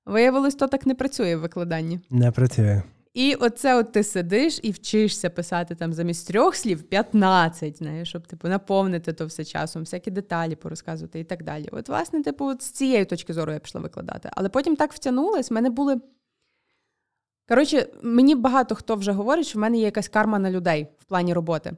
[0.06, 2.00] Виявилось, то так не працює в викладанні.
[2.10, 2.82] Не працює.
[3.14, 8.28] І оце от ти сидиш і вчишся писати там замість трьох слів 15, знаєш, щоб
[8.28, 11.70] типу наповнити то все часом, всякі деталі порозказувати і так далі.
[11.72, 14.30] От, власне, типу, от з цієї точки зору я пішла викладати.
[14.34, 16.02] Але потім так втягнулась, в мене були.
[17.48, 21.06] Коротше, мені багато хто вже говорить, що в мене є якась карма на людей в
[21.06, 21.72] плані роботи.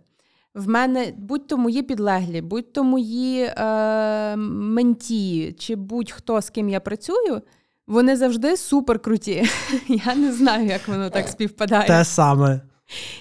[0.55, 7.41] В мене будь-то мої підлеглі, будь-то мої е, менті, чи будь-хто, з ким я працюю,
[7.87, 9.43] вони завжди супер круті.
[9.87, 11.87] Я не знаю, як воно так співпадає.
[11.87, 12.61] Те саме.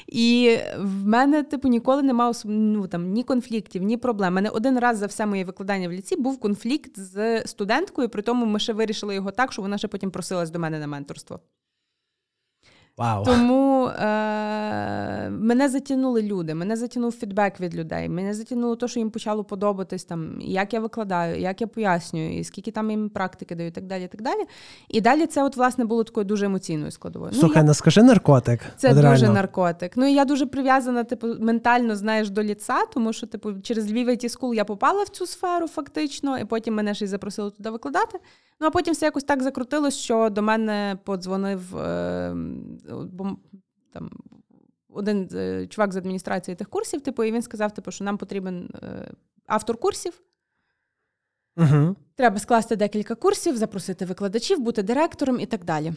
[0.06, 4.32] І в мене, типу, ніколи немає ну, там, ні конфліктів, ні проблем.
[4.32, 8.22] У мене один раз за все моє викладання в ліці був конфлікт з студенткою, при
[8.22, 11.40] тому ми ще вирішили його так, що вона ще потім просилась до мене на менторство.
[12.98, 13.24] Вау.
[13.24, 19.10] Тому е- мене затягнули люди, мене затягнув фідбек від людей, мене затягнуло те, що їм
[19.10, 23.68] почало подобатись, там, як я викладаю, як я пояснюю, і скільки там їм практики даю,
[23.68, 24.04] і так далі.
[24.04, 24.40] І так далі.
[24.88, 27.32] І далі це, от, власне, було такою дуже емоційною складовою.
[27.32, 27.62] Слухай, я...
[27.62, 28.60] не скажи наркотик.
[28.76, 29.96] Це От дуже наркотик.
[29.96, 34.08] Ну і я дуже прив'язана, типу, ментально знаєш до ліца, тому що, типу, через Львів
[34.08, 37.70] IT School я попала в цю сферу фактично, і потім мене ще й запросили туди
[37.70, 38.18] викладати.
[38.60, 42.34] Ну а потім все якось так закрутилось, що до мене подзвонив е,
[43.12, 43.36] бо,
[43.92, 44.10] там.
[44.90, 48.70] Один е, чувак з адміністрації тих курсів, типу, і він сказав, типу, що нам потрібен
[48.82, 49.10] е,
[49.46, 50.20] автор курсів.
[51.56, 51.96] Угу.
[52.14, 55.92] Треба скласти декілька курсів, запросити викладачів, бути директором і так далі.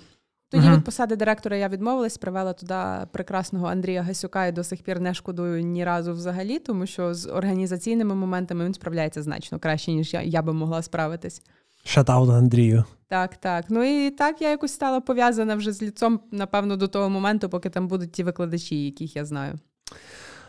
[0.50, 0.76] Тоді Мгм.
[0.76, 5.14] від посади директора я відмовилась, привела туди прекрасного Андрія Гасюка і до сих пір не
[5.14, 10.22] шкодую ні разу взагалі, тому що з організаційними моментами він справляється значно краще, ніж я,
[10.22, 11.42] я би могла справитись.
[11.84, 12.84] Шатаут Андрію.
[13.08, 13.66] Так, так.
[13.70, 17.70] Ну і так я якось стала пов'язана вже з ліцом, напевно, до того моменту, поки
[17.70, 19.60] там будуть ті викладачі, яких я знаю.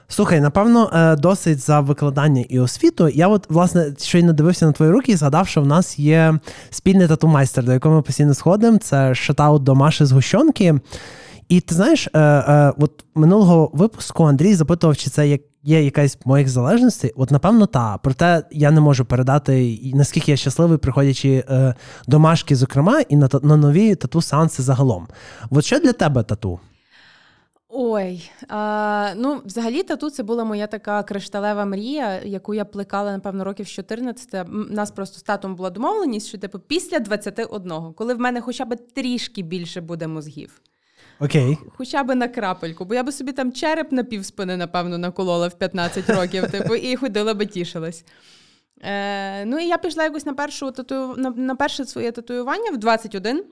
[0.08, 3.08] Слухай, напевно, е, досить за викладання і освіту.
[3.08, 6.38] Я от, власне, щойно дивився на твої руки і згадав, що в нас є
[6.70, 8.78] спільний тату-майстер, до якого ми постійно сходимо.
[8.78, 10.80] Це шатаут до Маші з Гущонки.
[11.48, 16.18] І ти знаєш, е, е, от минулого випуску Андрій запитував, чи це як є якась
[16.24, 17.12] моїх залежностей.
[17.16, 17.98] От, напевно, та.
[17.98, 21.74] Проте я не можу передати, наскільки я щасливий, приходячи е,
[22.06, 25.08] до Машки, зокрема, і на, на нові тату-сеанси загалом.
[25.50, 26.60] От що для тебе тату?
[27.74, 33.44] Ой, а, ну взагалі тату це була моя така кришталева мрія, яку я плекала, напевно,
[33.44, 34.48] років з 14.
[34.48, 38.64] У нас просто з татом була домовленість, що типу після 21, коли в мене хоча
[38.64, 40.62] б трішки більше буде мозгів.
[41.22, 41.58] Окей.
[41.76, 45.58] Хоча б на крапельку, бо я би собі там череп на півспини, напевно, наколола в
[45.58, 48.04] 15 років, типу, і ходила би тішилась.
[48.80, 51.14] Е, ну і я пішла якось на першу тату...
[51.16, 53.44] на, на перше своє татуювання в 21.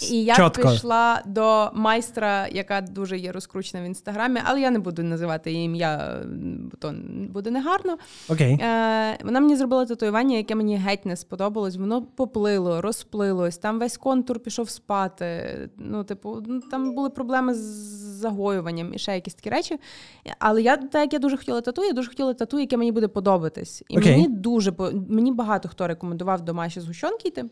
[0.00, 0.62] І я Чітко.
[0.62, 5.64] пішла до майстра, яка дуже є розкручена в інстаграмі, але я не буду називати її
[5.64, 6.22] ім'я,
[6.70, 6.94] бо то
[7.28, 7.98] буде негарно.
[8.28, 8.52] Окей.
[8.52, 11.76] Е, вона мені зробила татуювання, яке мені геть не сподобалось.
[11.76, 15.58] Воно поплило, розплилось, там весь контур пішов спати.
[15.76, 17.58] Ну, типу, ну, там були проблеми з
[18.22, 19.78] загоюванням і ще якісь такі речі.
[20.38, 23.08] Але я, так як я дуже хотіла тату, я дуже хотіла тату, яке мені буде
[23.08, 23.82] подобатись.
[23.88, 24.12] І Окей.
[24.12, 24.72] мені дуже
[25.08, 27.44] мені багато хто рекомендував до Маші згущенки йти.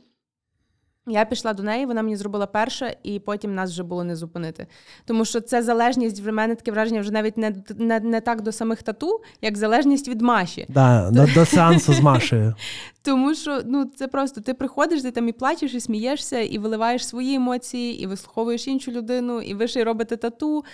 [1.10, 4.66] Я пішла до неї, вона мені зробила перше, і потім нас вже було не зупинити.
[5.04, 8.52] Тому що це залежність в мене таке враження вже навіть не, не, не так до
[8.52, 10.66] самих тату, як залежність від Маші.
[10.68, 12.54] Да, до, до сеансу з Машею.
[13.02, 17.06] Тому що ну це просто ти приходиш, ти там і плачеш, і смієшся, і виливаєш
[17.06, 20.64] свої емоції, і вислуховуєш іншу людину, і ви ще й робите тату.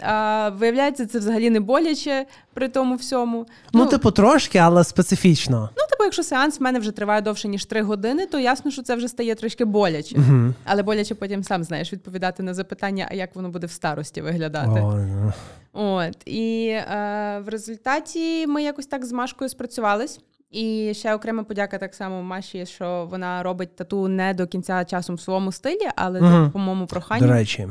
[0.00, 3.46] А, виявляється, це взагалі не боляче при тому всьому.
[3.72, 5.70] Ну, типу, трошки, але специфічно.
[5.76, 8.82] Ну, типу, якщо сеанс в мене вже триває довше, ніж три години, то ясно, що
[8.82, 10.16] це вже стає трішки боляче.
[10.18, 10.54] Угу.
[10.64, 14.80] Але боляче потім сам знаєш відповідати на запитання, а як воно буде в старості виглядати.
[14.82, 15.32] Ой.
[15.72, 20.20] От і е, в результаті ми якось так з Машкою спрацювались.
[20.50, 25.16] І ще окрема подяка так само Маші, що вона робить тату не до кінця часом
[25.16, 26.50] в своєму стилі, але Мгм.
[26.50, 26.86] по моєму
[27.20, 27.68] До речі.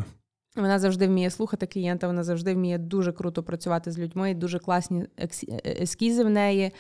[0.56, 5.06] Вона завжди вміє слухати клієнта, вона завжди вміє дуже круто працювати з людьми, дуже класні
[5.18, 6.72] екс- ескізи в неї.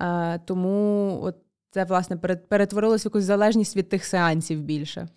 [0.00, 1.36] Е, тому от
[1.70, 5.08] це власне перет- перетворилось в якусь залежність від тих сеансів більше.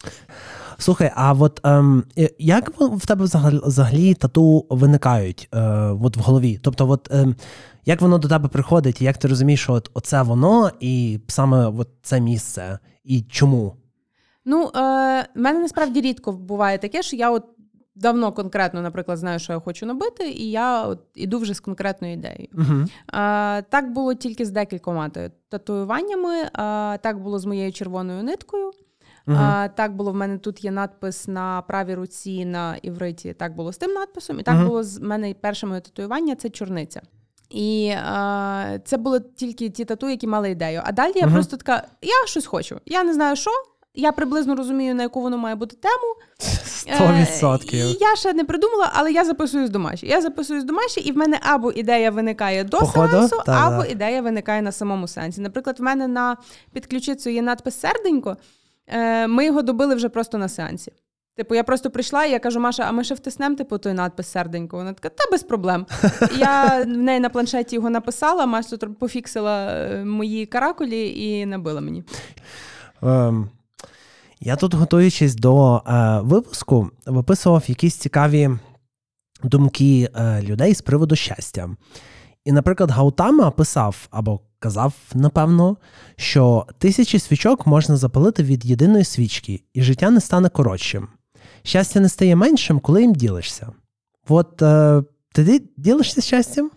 [0.78, 2.04] Слухай, а от ем,
[2.40, 5.60] як в тебе взагалі, взагалі тату виникають е,
[6.04, 6.60] от в голові?
[6.64, 7.36] Тобто, от, ем,
[7.86, 11.68] як воно до тебе приходить, і як ти розумієш, що от, оце воно, і саме
[11.68, 13.76] от це місце, і чому?
[14.46, 14.80] Ну, е,
[15.36, 17.44] мене насправді рідко буває таке, що я от
[17.96, 22.14] давно конкретно, наприклад, знаю, що я хочу набити, і я от іду вже з конкретною
[22.14, 22.48] ідеєю.
[22.54, 22.86] Угу.
[23.08, 25.12] А, Так було тільки з декількома
[25.50, 26.50] татуюваннями.
[26.54, 28.72] А, Так було з моєю червоною ниткою.
[29.28, 29.38] Uh-huh.
[29.38, 33.36] А, Так було в мене тут є надпис на правій руці на івриті.
[33.38, 34.68] Так було з тим надписом, і так uh-huh.
[34.68, 37.02] було з мене перше моє татуювання це чорниця.
[37.50, 40.82] І а, це були тільки ті тату, які мали ідею.
[40.84, 41.34] А далі я uh-huh.
[41.34, 42.80] просто така: я щось хочу.
[42.86, 43.52] Я не знаю, що,
[43.94, 46.16] я приблизно розумію, на яку воно має бути тему.
[46.88, 47.76] 100%.
[47.76, 50.08] Е, Я ще не придумала, але я записуюсь до Маші.
[50.08, 53.12] Я записуюсь до Маші, і в мене або ідея виникає до Походу?
[53.12, 55.42] сеансу, Та, або ідея виникає на самому сеансі.
[55.42, 56.38] Наприклад, в мене на
[56.74, 58.38] підключицю є надпис серденько.
[58.88, 60.92] Е, ми його добили вже просто на сеансі.
[61.36, 64.28] Типу, я просто прийшла і я кажу, Маша, а ми ще втиснемо типу, той надпис
[64.32, 64.78] серденько.
[64.78, 65.86] Вона така, та без проблем.
[66.38, 72.04] Я в неї на планшеті його написала, Маша пофіксила е, мої каракулі і набила мені.
[73.02, 73.48] Um.
[74.44, 78.50] Я тут, готуючись до е, випуску, виписував якісь цікаві
[79.44, 81.70] думки е, людей з приводу щастя.
[82.46, 85.78] І, наприклад, Гаутама писав або казав, напевно,
[86.16, 91.08] що тисячі свічок можна запалити від єдиної свічки, і життя не стане коротшим.
[91.64, 93.72] Щастя не стає меншим, коли їм ділишся.
[94.28, 96.72] От е, ти ділишся щастям?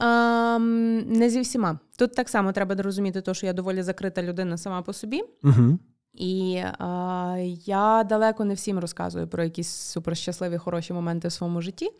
[0.00, 1.78] Um, не зі всіма.
[1.98, 5.22] Тут так само треба розуміти, то, що я доволі закрита людина сама по собі.
[5.42, 5.78] Угу.
[6.14, 11.90] І а, я далеко не всім розказую про якісь суперщасливі, хороші моменти в своєму житті.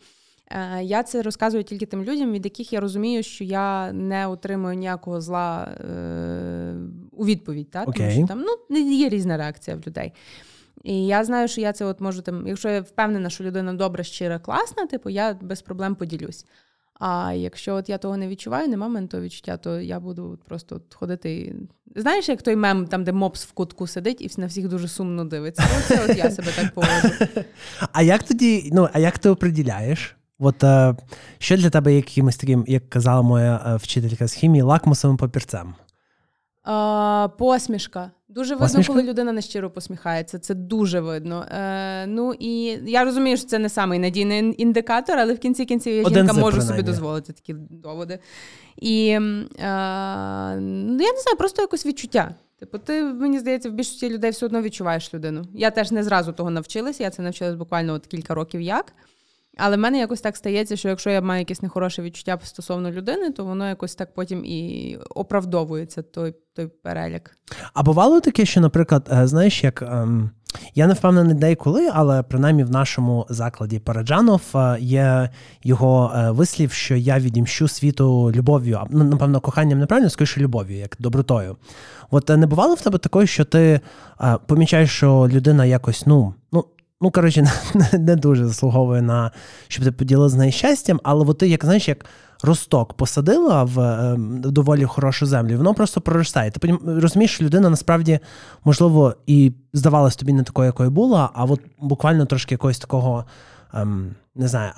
[0.51, 4.75] Е, я це розказую тільки тим людям, від яких я розумію, що я не отримую
[4.75, 6.75] ніякого зла е,
[7.11, 7.71] у відповідь.
[7.71, 7.87] Так?
[7.87, 7.97] Okay.
[7.97, 10.13] Тому що там ну, є різна реакція в людей.
[10.83, 14.03] І я знаю, що я це от можу там, якщо я впевнена, що людина добра,
[14.03, 16.45] щира, класна, типу, я без проблем поділюсь.
[16.99, 20.81] А якщо от я того не відчуваю, нема мене того відчуття, то я буду просто
[20.93, 21.55] ходити.
[21.95, 25.25] Знаєш, як той мем, там, де мопс в кутку сидить і на всіх дуже сумно
[25.25, 25.63] дивиться.
[25.77, 27.09] Оце от я себе так поводжу.
[27.91, 30.15] А як тоді, ну, а як ти оприділяєш?
[30.39, 30.95] От е,
[31.37, 35.75] що для тебе якимось таким, як казала моя е, вчителька з хімії, лакмусовим папірцем?
[36.65, 38.11] А, Посмішка.
[38.29, 38.93] Дуже видно, Посмішка?
[38.93, 40.39] коли людина нещиро посміхається.
[40.39, 41.45] Це дуже видно.
[41.51, 45.95] Е, Ну і я розумію, що це не самий надійний індикатор, але в кінці кінців
[45.95, 48.19] я Один жінка можу собі дозволити такі доводи.
[48.77, 49.19] І е,
[50.59, 52.35] ну, я не знаю, просто якось відчуття.
[52.59, 55.45] Типу, ти, мені здається, в більшості людей все одно відчуваєш людину.
[55.53, 58.93] Я теж не зразу того навчилася, я це навчилась буквально от кілька років як.
[59.57, 63.31] Але в мене якось так стається, що якщо я маю якесь нехороше відчуття стосовно людини,
[63.31, 67.37] то воно якось так потім і оправдовується той той перелік.
[67.73, 70.31] А бувало таке, що, наприклад, е, знаєш, як ем,
[70.75, 75.29] я не впевнений де коли, але принаймні в нашому закладі Параджанов е, є
[75.63, 80.95] його е, вислів, що я відімщу світу любов'ю, ну, напевно, коханням неправильно, скоріше любов'ю, як
[80.99, 81.57] добротою.
[82.11, 83.79] От не бувало в тебе такої, що ти
[84.47, 86.65] помічаєш, що людина якось, ну, ну
[87.05, 89.31] ну коротше, не, не дуже заслуговує на
[89.67, 92.05] щоб ти поділила з нею щастям, але от ти, як знаєш, як
[92.43, 93.77] росток посадила в,
[94.15, 96.51] в доволі хорошу землю, воно просто проростає.
[96.51, 98.19] Ти розумієш, що людина насправді,
[98.63, 103.25] можливо, і здавалась тобі не такою, якою була, а от буквально трошки якогось такого.
[103.73, 104.71] Ем, не знаю,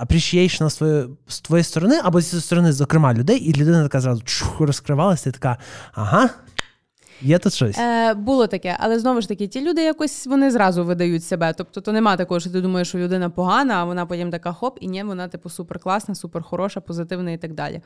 [0.69, 5.29] твоєї, з твоєї сторони, або зі сторони, зокрема, людей, і людина така зразу чух, розкривалася,
[5.29, 5.57] і така,
[5.93, 6.29] ага,
[7.21, 7.77] Є тут щось?
[7.77, 11.53] Е, Було таке, але знову ж таки, ті люди якось вони зразу видають себе.
[11.57, 14.77] Тобто, то нема такого, що ти думаєш, що людина погана, а вона потім така хоп,
[14.81, 17.81] і ні, вона типу суперкласна, суперхороша, позитивна і так далі.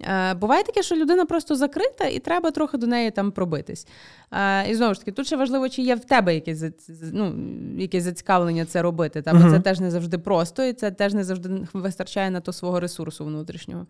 [0.00, 3.86] Е, Буває таке, що людина просто закрита, і треба трохи до неї там пробитись.
[4.32, 6.64] Е, І знову ж таки, тут ще важливо, чи є в тебе якесь
[7.12, 7.34] ну,
[7.78, 9.22] якесь зацікавлення це робити.
[9.22, 9.50] Та, бо uh-huh.
[9.50, 13.24] це теж не завжди просто, і це теж не завжди вистачає на то свого ресурсу
[13.24, 13.86] внутрішнього.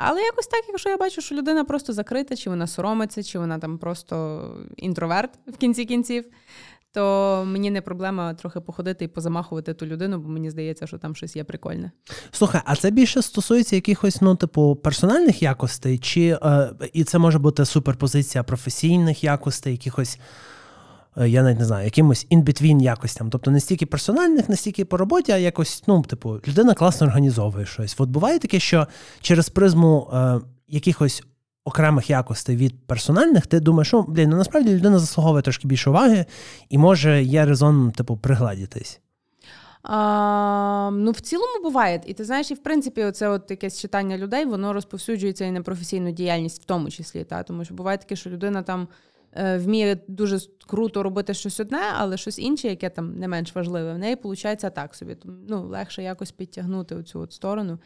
[0.00, 3.58] Але якось так, якщо я бачу, що людина просто закрита, чи вона соромиться, чи вона
[3.58, 4.44] там просто
[4.76, 6.24] інтроверт в кінці кінців,
[6.92, 11.14] то мені не проблема трохи походити і позамахувати ту людину, бо мені здається, що там
[11.14, 11.90] щось є прикольне.
[12.30, 17.38] Слухай, а це більше стосується якихось, ну, типу, персональних якостей, чи е, і це може
[17.38, 20.18] бути суперпозиція професійних якостей, якихось.
[21.20, 23.30] Е, я навіть не знаю, якимось in-between якостям.
[23.30, 27.66] Тобто не стільки персональних, не стільки по роботі, а якось, ну, типу, людина класно організовує
[27.66, 27.96] щось.
[27.98, 28.86] От буває таке, що
[29.20, 31.22] через призму е, якихось
[31.64, 36.26] окремих якостей від персональних, ти думаєш, що блін, ну насправді людина заслуговує трошки більше уваги,
[36.68, 39.00] і може є резон, типу, пригладітись.
[39.82, 42.00] А, Ну, в цілому буває.
[42.06, 45.62] І ти знаєш, і в принципі, оце от якесь читання людей, воно розповсюджується і на
[45.62, 47.24] професійну діяльність в тому числі.
[47.24, 47.42] Та?
[47.42, 48.88] Тому що буває таке, що людина там.
[49.32, 53.94] Е, вміє дуже круто робити щось одне, але щось інше, яке там не менш важливе,
[53.94, 55.16] в неї виходить так собі.
[55.48, 57.78] Ну, легше якось підтягнути оцю от сторону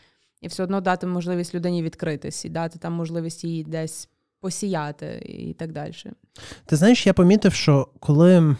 [0.43, 4.09] і все одно дати можливість людині відкритись і дати там можливість її десь
[4.41, 5.93] посіяти і так далі.
[6.67, 8.57] Ти знаєш, я помітив, що коли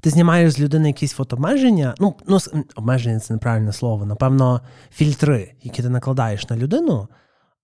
[0.00, 1.94] ти знімаєш з людини якісь фотообмеження.
[1.98, 2.38] Ну, ну
[2.76, 4.06] обмеження це неправильне слово.
[4.06, 4.60] Напевно,
[4.90, 7.08] фільтри, які ти накладаєш на людину,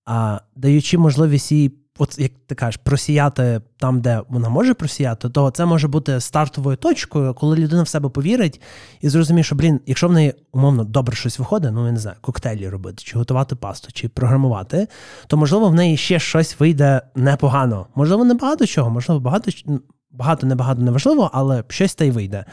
[0.05, 5.51] а даючи можливість їй от як ти кажеш, просіяти там, де вона може просіяти, то
[5.51, 8.61] це може бути стартовою точкою, коли людина в себе повірить
[9.01, 12.17] і зрозуміє, що блін, якщо в неї умовно добре щось виходить, ну я не знаю,
[12.21, 14.89] коктейлі робити, чи готувати пасту, чи програмувати,
[15.27, 17.87] то можливо в неї ще щось вийде непогано.
[17.95, 19.51] Можливо, не багато чого, можливо, багато
[20.11, 22.45] багато, небагато неважливо, але щось та й вийде.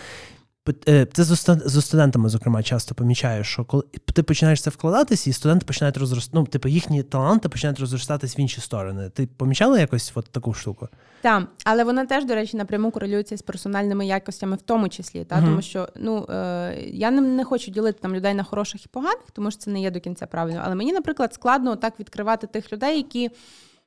[0.88, 3.84] Е, це з студентами, зокрема, часто помічаю, що коли
[4.14, 8.40] ти починаєш це вкладатися, і студенти починають розростати, ну, типу, їхні таланти починають розростатись в
[8.40, 9.10] інші сторони.
[9.10, 10.88] Ти помічала якось от таку штуку?
[11.22, 15.24] Так, але вона теж, до речі, напряму корелюється з персональними якостями, в тому числі.
[15.24, 15.36] Та?
[15.36, 15.46] Uh-huh.
[15.46, 19.32] Тому що ну, е, я не, не хочу ділити там людей на хороших і поганих,
[19.34, 20.62] тому що це не є до кінця правильно.
[20.66, 23.30] Але мені, наприклад, складно так відкривати тих людей, які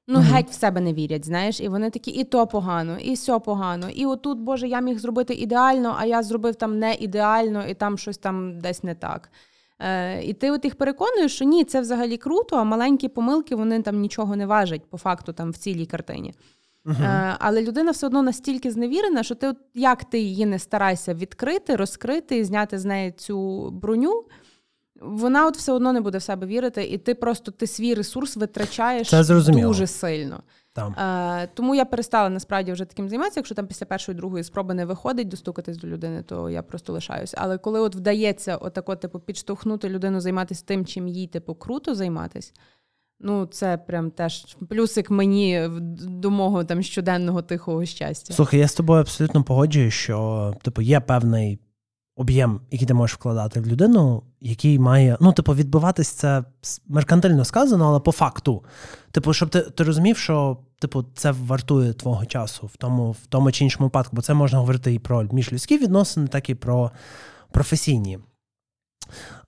[0.06, 0.32] ну mm-hmm.
[0.32, 3.90] геть в себе не вірять, знаєш, і вони такі, і то погано, і все погано.
[3.90, 7.98] І отут, Боже, я міг зробити ідеально, а я зробив там не ідеально, і там
[7.98, 9.30] щось там десь не так.
[9.78, 13.82] Е, І ти от їх переконуєш, що ні, це взагалі круто, а маленькі помилки вони
[13.82, 16.34] там нічого не важать по факту там в цілій картині.
[16.84, 17.04] Uh-huh.
[17.04, 21.14] Е, але людина все одно настільки зневірена, що ти, от як ти її не старайся
[21.14, 24.24] відкрити, розкрити і зняти з неї цю броню
[25.04, 28.36] вона от все одно не буде в себе вірити, і ти просто ти свій ресурс
[28.36, 29.10] витрачаєш
[29.62, 30.42] дуже сильно.
[30.72, 30.92] Там.
[30.92, 33.40] Е, Тому я перестала насправді вже таким займатися.
[33.40, 37.34] Якщо там після першої другої спроби не виходить достукатись до людини, то я просто лишаюсь.
[37.36, 42.52] Але коли от вдається отако, типу, підштовхнути людину займатися тим, чим їй типу круто займатись,
[43.20, 45.68] ну це прям теж плюсик мені
[46.00, 48.34] до мого там щоденного тихого щастя.
[48.34, 51.58] Слухай, я з тобою абсолютно погоджуюсь, що типу є певний
[52.16, 56.44] об'єм, який ти можеш вкладати в людину, який має, ну, типу, відбуватись це
[56.88, 58.62] меркантильно сказано, але по факту.
[59.10, 63.52] Типу, щоб ти ти розумів, що типу, це вартує твого часу в тому в тому
[63.52, 66.90] чи іншому випадку, бо це можна говорити і про міжлюдські відносини, так і про
[67.50, 68.18] професійні.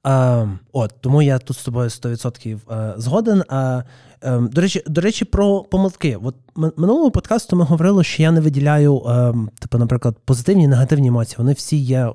[0.07, 3.43] Е, от, Тому я тут з тобою 100% е, згоден.
[3.51, 3.85] Е,
[4.23, 6.19] е, до речі, до речі, про помилки.
[6.23, 6.35] От
[6.77, 11.37] минулого подкасту ми говорили, що я не виділяю, е, типу, наприклад, позитивні і негативні емоції.
[11.39, 12.13] Вони всі є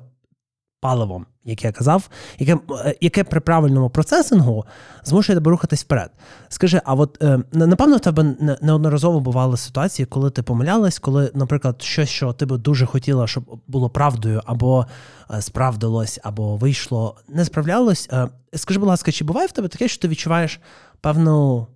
[0.82, 2.08] паливом, як я казав,
[2.38, 4.64] яке е, яке при правильному процесингу
[5.04, 6.10] змушує тебе рухатись вперед.
[6.48, 11.82] Скажи, а от е, напевно в тебе неодноразово бували ситуації, коли ти помилялась, коли, наприклад,
[11.82, 14.86] щось, що ти би дуже хотіла, щоб було правдою, або
[15.30, 18.10] е, справдилось, або вийшло, не справлялось.
[18.54, 20.60] Скажи, будь ласка, чи буває в тебе таке, що ти відчуваєш
[21.00, 21.66] певну,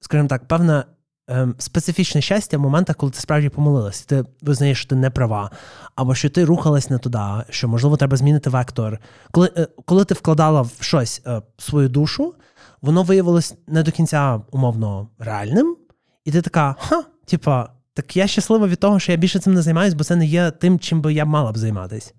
[0.00, 0.84] скажімо так, певне
[1.28, 5.50] ем, специфічне щастя в моментах, коли ти справді помилилась, ти визнаєш, що ти не права,
[5.94, 7.18] або що ти рухалась не туди,
[7.50, 8.98] що можливо треба змінити вектор.
[9.30, 12.34] Коли е, коли ти вкладала в щось е, свою душу,
[12.82, 15.76] воно виявилось не до кінця умовно реальним,
[16.24, 19.62] і ти така, ха, типа, так я щаслива від того, що я більше цим не
[19.62, 22.12] займаюся, бо це не є тим, чим би я мала б займатися.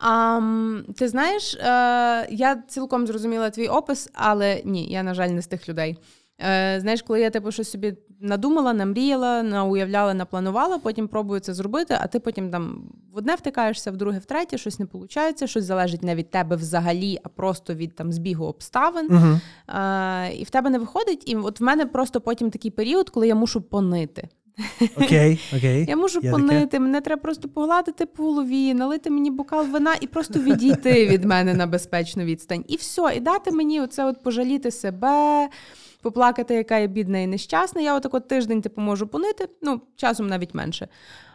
[0.00, 5.42] Um, ти знаєш, е, я цілком зрозуміла твій опис, але ні, я, на жаль, не
[5.42, 5.98] з тих людей.
[6.40, 11.96] Е, Знаєш, коли я типу щось собі надумала, намріяла, науявляла, напланувала, потім пробую це зробити,
[12.00, 15.64] а ти потім там в одне втикаєшся, в друге, в третє, щось не виходить, щось
[15.64, 19.08] залежить не від тебе взагалі, а просто від там збігу обставин.
[19.08, 19.40] Uh-huh.
[20.28, 21.22] Е, І в тебе не виходить.
[21.26, 24.28] І от в мене просто потім такий період, коли я мушу понити.
[24.96, 25.84] Окей, окей.
[25.88, 26.78] Я можу Я понити, таке.
[26.80, 31.54] мене треба просто погладити по голові, налити мені бокал вина і просто відійти від мене
[31.54, 32.64] на безпечну відстань.
[32.68, 35.48] І все, і дати мені оце от пожаліти себе
[36.02, 37.80] поплакати, яка я бідна і нещасна.
[37.80, 40.88] Я отак от тиждень типу, можу понити, ну, часом навіть менше.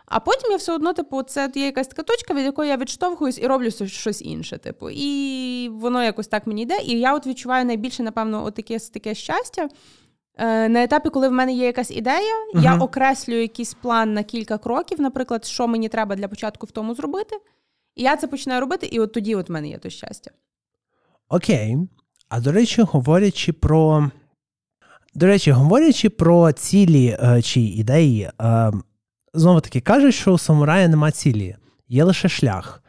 [0.05, 3.39] А потім я все одно, типу, це є якась така точка, від якої я відштовхуюсь
[3.39, 4.57] і роблю щось інше.
[4.57, 6.77] Типу, і воно якось так мені йде.
[6.85, 9.69] І я от відчуваю найбільше, напевно, от таке, таке щастя.
[10.37, 12.63] Е, на етапі, коли в мене є якась ідея, uh-huh.
[12.63, 16.95] я окреслюю якийсь план на кілька кроків, наприклад, що мені треба для початку в тому
[16.95, 17.35] зробити.
[17.95, 20.31] І я це починаю робити, і от тоді от в мене є то щастя.
[21.29, 21.77] Окей.
[22.29, 24.11] А до речі, говорячи про
[25.15, 28.71] до речі, говорячи про цілі е, чи ідеї, е,
[29.33, 31.55] знову таки кажуть, що у самурая нема цілі,
[31.89, 32.81] є лише шлях.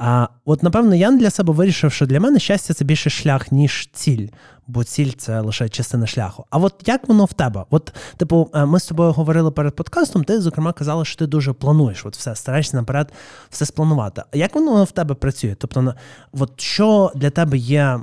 [0.00, 3.90] А от, напевно, я для себе вирішив, що для мене щастя це більше шлях, ніж
[3.92, 4.28] ціль,
[4.66, 6.44] бо ціль це лише частина шляху.
[6.50, 7.64] А от як воно в тебе?
[7.70, 11.52] От, типу, е, ми з тобою говорили перед подкастом, ти, зокрема, казала, що ти дуже
[11.52, 13.12] плануєш, от все, стараєшся наперед
[13.50, 14.22] все спланувати.
[14.32, 15.54] А як воно в тебе працює?
[15.58, 15.94] Тобто,
[16.32, 18.00] от що для тебе є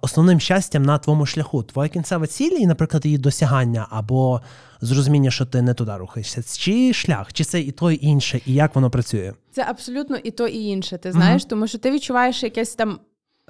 [0.00, 4.40] основним щастям на твоєму шляху, твоя кінцева ціль і, наприклад, її досягання або
[4.80, 8.54] зрозуміння, що ти не туди рухаєшся, чи шлях, чи це і то, і інше, і
[8.54, 9.32] як воно працює?
[9.52, 10.98] Це абсолютно і то, і інше.
[10.98, 11.48] Ти знаєш, uh-huh.
[11.48, 12.98] тому що ти відчуваєш якесь там.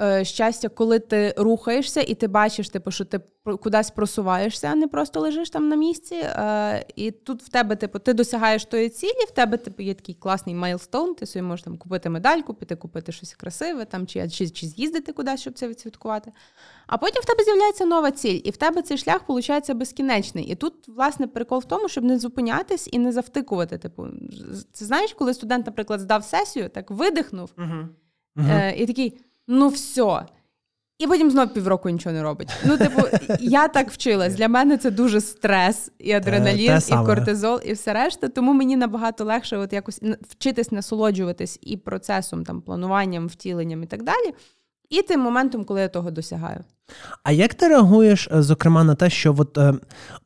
[0.01, 3.20] Е, щастя, коли ти рухаєшся і ти бачиш, типу, що ти
[3.57, 6.14] кудись просуваєшся, а не просто лежиш там на місці.
[6.14, 10.14] Е, і тут в тебе, типу, ти досягаєш тої цілі, в тебе типу, є такий
[10.14, 14.51] класний milestone, ти собі можеш там купити медальку, піти купити щось красиве, там, чи, чи,
[14.51, 16.32] чи з'їздити кудись, щоб це відсвяткувати.
[16.86, 20.44] А потім в тебе з'являється нова ціль, і в тебе цей шлях виходить безкінечний.
[20.44, 23.78] І тут, власне, прикол в тому, щоб не зупинятись і не завтикувати.
[23.78, 24.07] Типу,
[24.72, 27.88] це знаєш, коли студент, наприклад, здав сесію, так видихнув uh-huh.
[28.38, 30.26] Е, і такий: ну все.
[30.99, 32.51] І потім знов півроку нічого не робить.
[32.64, 33.03] Ну, типу,
[33.40, 34.34] я так вчилась.
[34.34, 38.28] Для мене це дуже стрес, і адреналін, те, те і кортизол, і все решта.
[38.28, 44.03] Тому мені набагато легше от якось вчитись насолоджуватись і процесом, там, плануванням, втіленням і так
[44.03, 44.34] далі.
[44.90, 46.64] І тим моментом, коли я того досягаю.
[47.22, 49.74] А як ти реагуєш, е, зокрема, на те, що от, е,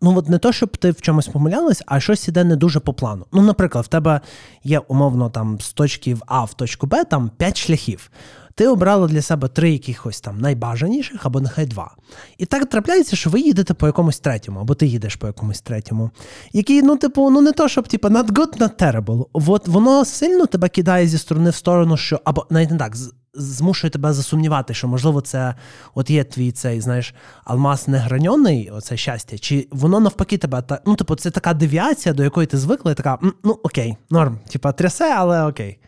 [0.02, 2.94] ну от не то, щоб ти в чомусь помилялась, а щось іде не дуже по
[2.94, 3.26] плану.
[3.32, 4.20] Ну, наприклад, в тебе
[4.64, 8.10] є умовно там з точки А в точку Б там п'ять шляхів.
[8.54, 11.96] Ти обрала для себе три якихось там найбажаніших або нехай два.
[12.38, 16.10] І так трапляється, що ви їдете по якомусь третьому, або ти їдеш по якомусь третьому.
[16.52, 19.26] Який, ну, типу, ну не то, щоб типу, not good, not terrible.
[19.32, 22.96] От воно сильно тебе кидає зі сторони в сторону, що або навіть не так,
[23.34, 25.54] змушує тебе засумнівати, що, можливо, це
[25.94, 30.96] от є твій цей, знаєш, алмаз неграньоний, оце щастя, чи воно навпаки тебе та ну,
[30.96, 35.14] типу, це така девіація, до якої ти звикла, і така, ну окей, норм, типа трясе,
[35.16, 35.78] але окей.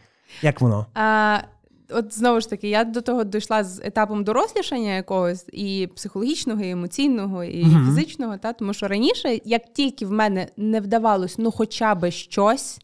[0.42, 0.86] Як воно?
[0.94, 1.38] А,
[1.90, 6.70] От знову ж таки, я до того дійшла з етапом дорослішання якогось і психологічного, і
[6.70, 8.38] емоційного, і uh фізичного.
[8.38, 12.80] Та тому що раніше, як тільки в мене не вдавалось ну, хоча би щось,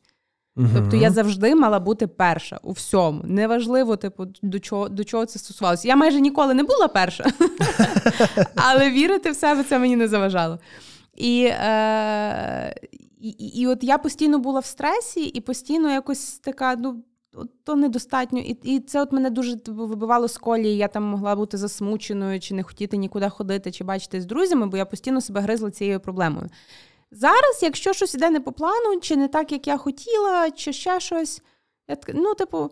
[0.57, 0.69] Угу.
[0.75, 3.21] Тобто я завжди мала бути перша у всьому.
[3.25, 5.89] Неважливо, типу, до чого до чого це стосувалося.
[5.89, 7.25] Я майже ніколи не була перша,
[8.55, 10.59] але вірити в себе це мені не заважало.
[11.17, 12.75] І, е,
[13.21, 17.03] і, і от я постійно була в стресі, і постійно якось така, ну.
[17.65, 20.77] То недостатньо, і і це от мене дуже типу, вибивало з колії.
[20.77, 24.77] Я там могла бути засмученою, чи не хотіти нікуди ходити, чи бачити з друзями, бо
[24.77, 26.49] я постійно себе гризла цією проблемою.
[27.11, 31.01] Зараз, якщо щось іде не по плану, чи не так, як я хотіла, чи ще
[31.01, 31.43] щось,
[31.89, 32.71] я так, ну, типу,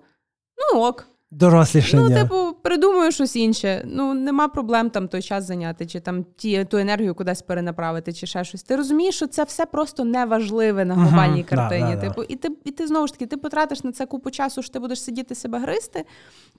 [0.75, 1.09] ну ок.
[1.31, 2.09] Дорослішання.
[2.09, 3.83] Ну, типу, придумаю щось інше.
[3.87, 8.27] Ну, нема проблем там той час зайняти, чи там ті, ту енергію кудись перенаправити, чи
[8.27, 8.63] ще щось.
[8.63, 11.95] Ти розумієш, що це все просто неважливе на глобальній uh картині.
[11.95, 12.27] Да, типу, да.
[12.29, 14.79] І ти і ти знову ж таки ти потратиш на це купу часу, що ти
[14.79, 16.05] будеш сидіти себе гризти,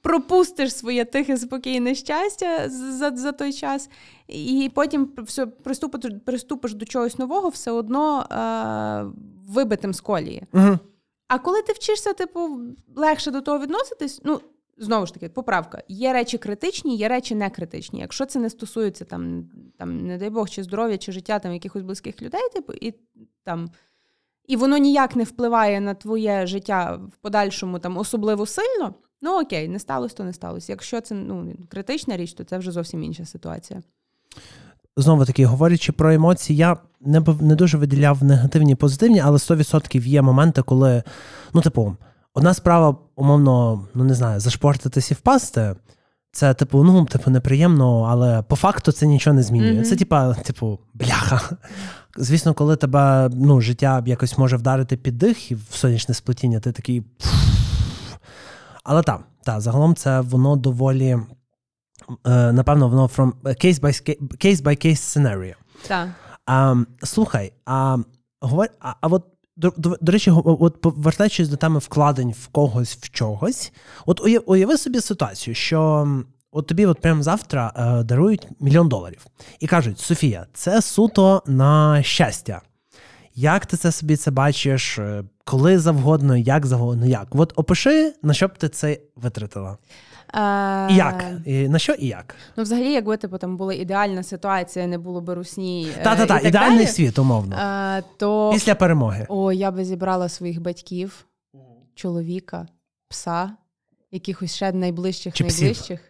[0.01, 3.89] пропустиш своє тихе, спокійне щастя за за той час,
[4.27, 9.05] і потім все приступиш, приступиш до чогось нового, все одно е,
[9.47, 10.43] вибитим з колії.
[10.53, 10.79] uh
[11.27, 12.49] А коли ти вчишся, типу,
[12.95, 14.39] легше до того відноситись, ну.
[14.79, 15.83] Знову ж таки, поправка.
[15.87, 17.99] Є речі критичні, є речі не критичні.
[17.99, 21.83] Якщо це не стосується там, там, не дай Бог, чи здоров'я, чи життя там якихось
[21.83, 22.93] близьких людей, типу, і
[23.43, 23.69] там.
[24.47, 28.93] І воно ніяк не впливає на твоє життя в подальшому там особливо сильно.
[29.21, 30.71] Ну окей, не сталося, то не сталося.
[30.71, 33.81] Якщо це ну, критична річ, то це вже зовсім інша ситуація.
[34.97, 40.21] Знову таки, говорячи про емоції, я не не дуже виділяв негативні позитивні, але 100% є
[40.21, 41.03] моменти, коли,
[41.53, 41.97] ну, типу,
[42.33, 45.75] Одна справа, умовно, ну не знаю, зашпортитись і впасти.
[46.31, 49.71] Це, типу, ну, типу, неприємно, але по факту це нічого не змінює.
[49.71, 49.89] Mm-hmm.
[49.89, 51.57] Це, типа, типу, бляха.
[52.17, 56.71] Звісно, коли тебе ну, життя якось може вдарити під дих і в сонячне сплетіння, ти
[56.71, 57.03] такий.
[58.83, 61.17] Але так, та, загалом це воно доволі.
[62.27, 65.53] Е, напевно, воно from case by case by case scenario.
[65.87, 66.09] Так.
[66.45, 67.97] А, Слухай, а,
[68.41, 69.25] говор, а, а от
[69.59, 73.71] до, до, речі, от повертаючись до теми вкладень в когось в чогось,
[74.05, 76.07] от уяви собі ситуацію, що
[76.51, 79.25] от тобі от прямо завтра е, дарують мільйон доларів
[79.59, 82.61] і кажуть: Софія, це суто на щастя.
[83.35, 87.27] Як ти це собі це бачиш, е, коли завгодно, як завгодно, як?
[87.31, 89.77] От опиши, на що б ти це витратила.
[90.89, 91.25] І Як?
[91.45, 92.35] І На що і як?
[92.57, 95.91] Ну, взагалі, якби типу там була ідеальна ситуація, не було би русні.
[95.99, 97.55] Е, Та-та-та, ідеальний далі, світ, умовно.
[97.59, 98.51] А, то...
[98.53, 99.25] Після перемоги.
[99.29, 101.25] О, я би зібрала своїх батьків,
[101.95, 102.67] чоловіка,
[103.07, 103.51] пса,
[104.11, 105.99] якихось ще найближчих Чи найближчих.
[105.99, 106.09] Псів?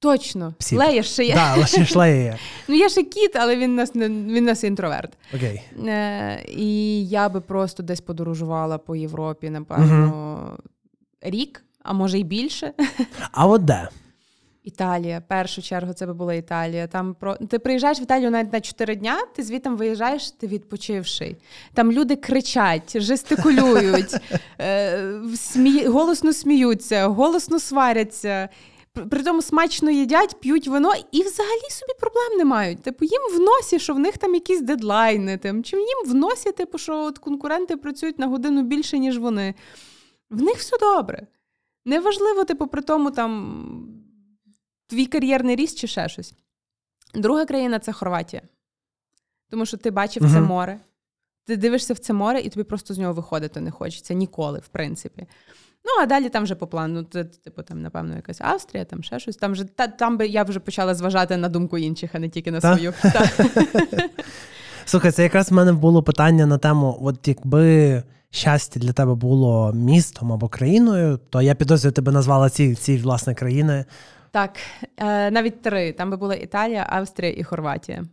[0.00, 0.78] Точно, Псів.
[0.78, 1.34] Лея ще є.
[1.34, 2.38] Да, лише Лея
[2.68, 5.12] Ну, є ще кіт, але він нас не він нас інтроверт.
[5.34, 5.62] Окей.
[5.86, 10.70] Е, І я би просто десь подорожувала по Європі, напевно, угу.
[11.20, 12.72] рік а може й більше.
[13.32, 13.88] А от де?
[14.64, 16.86] Італія, в першу чергу, це би була Італія.
[16.86, 21.36] Там про ти приїжджаєш в Італію навіть на 4 дня, ти звідти виїжджаєш, ти відпочивший.
[21.74, 24.16] Там люди кричать, жестикулюють,
[24.60, 25.86] е, смі...
[25.86, 28.48] голосно сміються, голосно сваряться.
[29.10, 32.82] При тому смачно їдять, п'ють вино і взагалі собі проблем не мають.
[32.82, 36.52] Типу, їм в носі, що в них там якісь дедлайни, тим, чи їм в носі,
[36.52, 39.54] типу, що от конкуренти працюють на годину більше, ніж вони.
[40.30, 41.26] В них все добре.
[41.84, 43.64] Неважливо, типу, при тому там
[44.86, 46.34] твій кар'єрний ріст чи ще щось.
[47.14, 48.42] Друга країна це Хорватія.
[49.50, 50.32] Тому що ти бачив uh-huh.
[50.32, 50.80] це море,
[51.46, 54.68] ти дивишся в це море, і тобі просто з нього виходити не хочеться ніколи, в
[54.68, 55.26] принципі.
[55.84, 57.04] Ну, а далі там вже по плану,
[57.44, 59.36] типу, там, напевно, якась Австрія, там ще щось.
[59.36, 62.50] Там вже, та, там би я вже почала зважати на думку інших, а не тільки
[62.50, 62.94] на свою.
[64.84, 69.72] Слухай, це якраз в мене було питання на тему: от якби щастя для тебе було
[69.72, 73.84] містом або країною, то я підозрюю, тебе назвала ці, ці власне країни.
[74.30, 74.50] Так,
[74.96, 75.92] е, навіть три.
[75.92, 78.04] Там би була Італія, Австрія і Хорватія.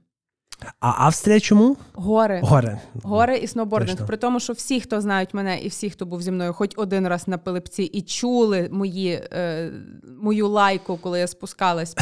[0.80, 1.78] А Австрія чому?
[1.94, 2.40] Гори.
[2.44, 3.92] Гори Гори і сноубординг.
[3.92, 4.08] Точно.
[4.08, 7.08] При тому, що всі, хто знають мене, і всі, хто був зі мною хоч один
[7.08, 9.72] раз на пилипці і чули мої, е,
[10.22, 11.96] мою лайку, коли я спускалась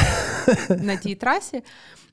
[0.68, 1.62] на тій трасі,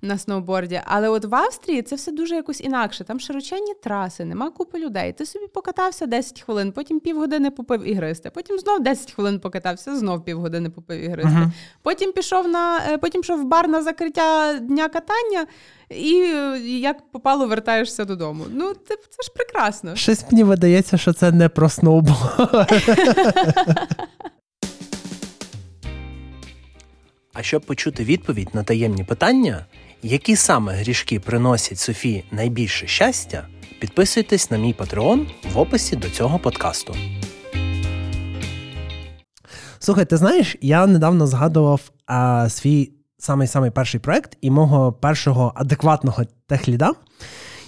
[0.02, 0.82] на сноуборді.
[0.86, 3.04] Але от в Австрії це все дуже якось інакше.
[3.04, 5.14] Там широченні траси, нема купи людей.
[5.14, 8.32] Ти собі покатався 10 хвилин, потім півгодини попив і гристи.
[8.34, 11.32] Потім знов 10 хвилин покатався, знов півгодини попив і гристи.
[11.32, 11.52] Uh-huh.
[11.82, 15.46] Потім пішов на е, потім пішов в бар на закриття дня катання.
[15.98, 16.18] І
[16.80, 18.46] як попало, вертаєшся додому.
[18.52, 19.96] Ну, це, це ж прекрасно.
[19.96, 22.18] Щось мені видається, що це не про сноуборд.
[27.34, 29.66] А щоб почути відповідь на таємні питання,
[30.04, 33.48] які саме грішки приносять Софії найбільше щастя,
[33.80, 36.96] підписуйтесь на мій патреон в описі до цього подкасту.
[39.80, 42.92] Слухай, ти знаєш, я недавно згадував а, свій
[43.24, 46.92] самий самий перший проект і мого першого адекватного техліда.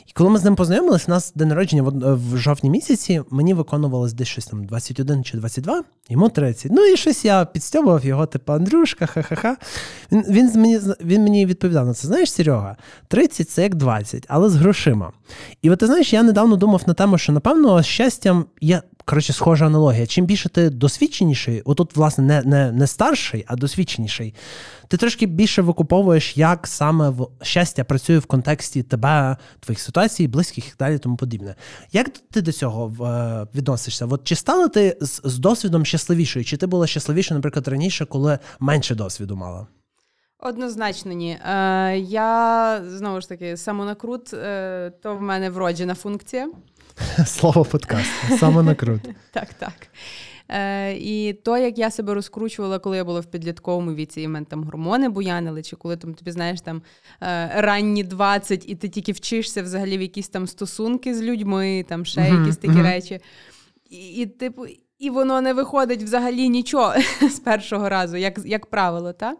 [0.07, 3.53] І Коли ми з ним познайомилися, у нас день народження в, в жовтні місяці, мені
[3.53, 6.71] виконувалось десь щось там 21 чи 22, йому 30.
[6.71, 9.57] Ну і щось я підстьобував його, типу, Андрюшка, ха-ха-ха.
[10.11, 12.07] Він він, мені він мені відповідав на це.
[12.07, 12.75] Знаєш, Серега,
[13.07, 15.11] 30 це як 20, але з грошима.
[15.61, 19.65] І от ти знаєш, я недавно думав на тему, що напевно щастям є коротше схожа
[19.65, 20.07] аналогія.
[20.07, 24.33] Чим більше ти досвідченіший, отут, власне, не не, не старший, а досвідченіший,
[24.87, 30.67] ти трошки більше викуповуєш, як саме в щастя працює в контексті тебе, твоїх ситуацій, близьких
[30.67, 31.55] і далі, тому подібне.
[31.91, 34.05] Як ти до цього е, відносишся?
[34.05, 36.45] От Чи стала ти з, з досвідом щасливішою?
[36.45, 39.67] Чи ти була щасливіша, наприклад, раніше, коли менше досвіду мала?
[40.39, 41.31] Однозначно, ні.
[41.31, 46.49] Е, Я знову ж таки самонакрут, е, то в мене вроджена функція.
[47.25, 48.11] Слово подкаст.
[48.39, 49.01] Самонакрут.
[49.31, 49.73] Так, так.
[50.49, 54.29] Е, І то, як я себе розкручувала, коли я була в підлітковому віці, і в
[54.29, 56.81] мене там гормони буянили, чи коли там тобі знаєш там
[57.21, 62.05] е, ранні 20, і ти тільки вчишся взагалі в якісь там стосунки з людьми, там
[62.05, 62.83] ще uh-huh, якісь такі uh-huh.
[62.83, 63.19] речі.
[63.89, 64.65] І, і, типу,
[64.99, 66.93] і воно не виходить взагалі нічого
[67.31, 69.37] з першого разу, як як правило, так?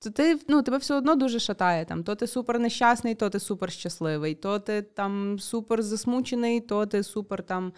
[0.00, 1.84] То ти ну, тебе все одно дуже шатає.
[1.84, 6.86] Там, То ти супер нещасний, то ти супер щасливий, то ти там супер засмучений, то
[6.86, 7.72] ти супер там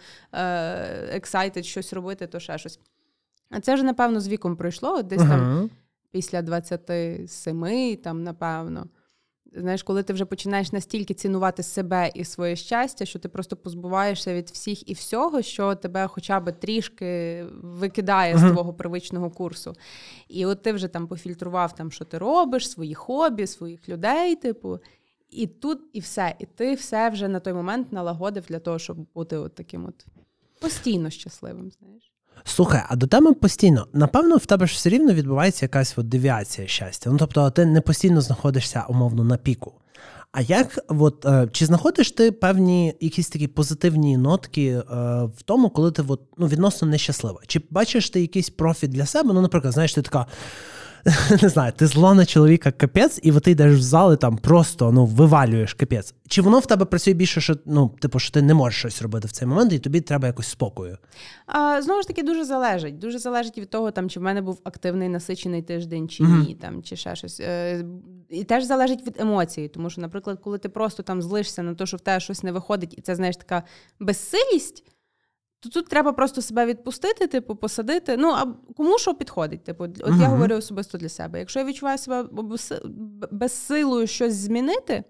[1.11, 2.79] ексайтед щось робити, то ще щось.
[3.49, 5.29] А це вже, напевно, з віком пройшло, десь uh-huh.
[5.29, 5.69] там
[6.11, 8.87] після 27, там, напевно.
[9.55, 14.33] Знаєш, коли ти вже починаєш настільки цінувати себе і своє щастя, що ти просто позбуваєшся
[14.33, 18.49] від всіх і всього, що тебе хоча б трішки викидає uh-huh.
[18.49, 19.75] з твого привичного курсу.
[20.27, 24.79] І от ти вже там пофільтрував, там, що ти робиш, свої хобі, своїх людей, типу.
[25.29, 26.35] І тут, і все.
[26.39, 30.05] І ти все вже на той момент налагодив для того, щоб бути от таким от
[30.59, 31.71] постійно щасливим.
[31.71, 32.10] знаєш.
[32.43, 36.67] Слухай, а до теми постійно, напевно, в тебе ж все рівно відбувається якась от девіація
[36.67, 37.09] щастя.
[37.09, 39.73] Ну тобто, ти не постійно знаходишся умовно на піку.
[40.31, 44.83] А як, от, е, чи знаходиш ти певні якісь такі позитивні нотки е,
[45.37, 47.39] в тому, коли ти от, ну, відносно нещаслива?
[47.47, 49.33] Чи бачиш ти якийсь профіт для себе?
[49.33, 50.25] Ну, наприклад, знаєш, ти така.
[51.41, 54.91] не знаю, ти зла на чоловіка капець, і ти йдеш в зал і там просто
[54.91, 56.13] ну, вивалюєш капець.
[56.27, 59.27] Чи воно в тебе працює більше, що ну, типу, що ти не можеш щось робити
[59.27, 60.97] в цей момент, і тобі треба якось спокою?
[61.45, 62.99] А, Знову ж таки, дуже залежить.
[62.99, 66.47] Дуже залежить від того, там, чи в мене був активний насичений тиждень, чи mm-hmm.
[66.47, 67.39] ні, там, чи ще щось.
[67.39, 67.85] Е,
[68.29, 69.67] І теж залежить від емоцій.
[69.67, 72.51] Тому що, наприклад, коли ти просто там злишся на те, що в тебе щось не
[72.51, 73.63] виходить, і це знаєш така
[73.99, 74.83] безсилість
[75.61, 78.17] то тут треба просто себе відпустити, типу, посадити.
[78.17, 78.45] Ну, а
[78.77, 79.63] кому що підходить?
[79.63, 80.21] Типу, от uh-huh.
[80.21, 81.39] я говорю особисто для себе.
[81.39, 82.29] Якщо я відчуваю себе
[83.31, 85.03] безсилою щось змінити.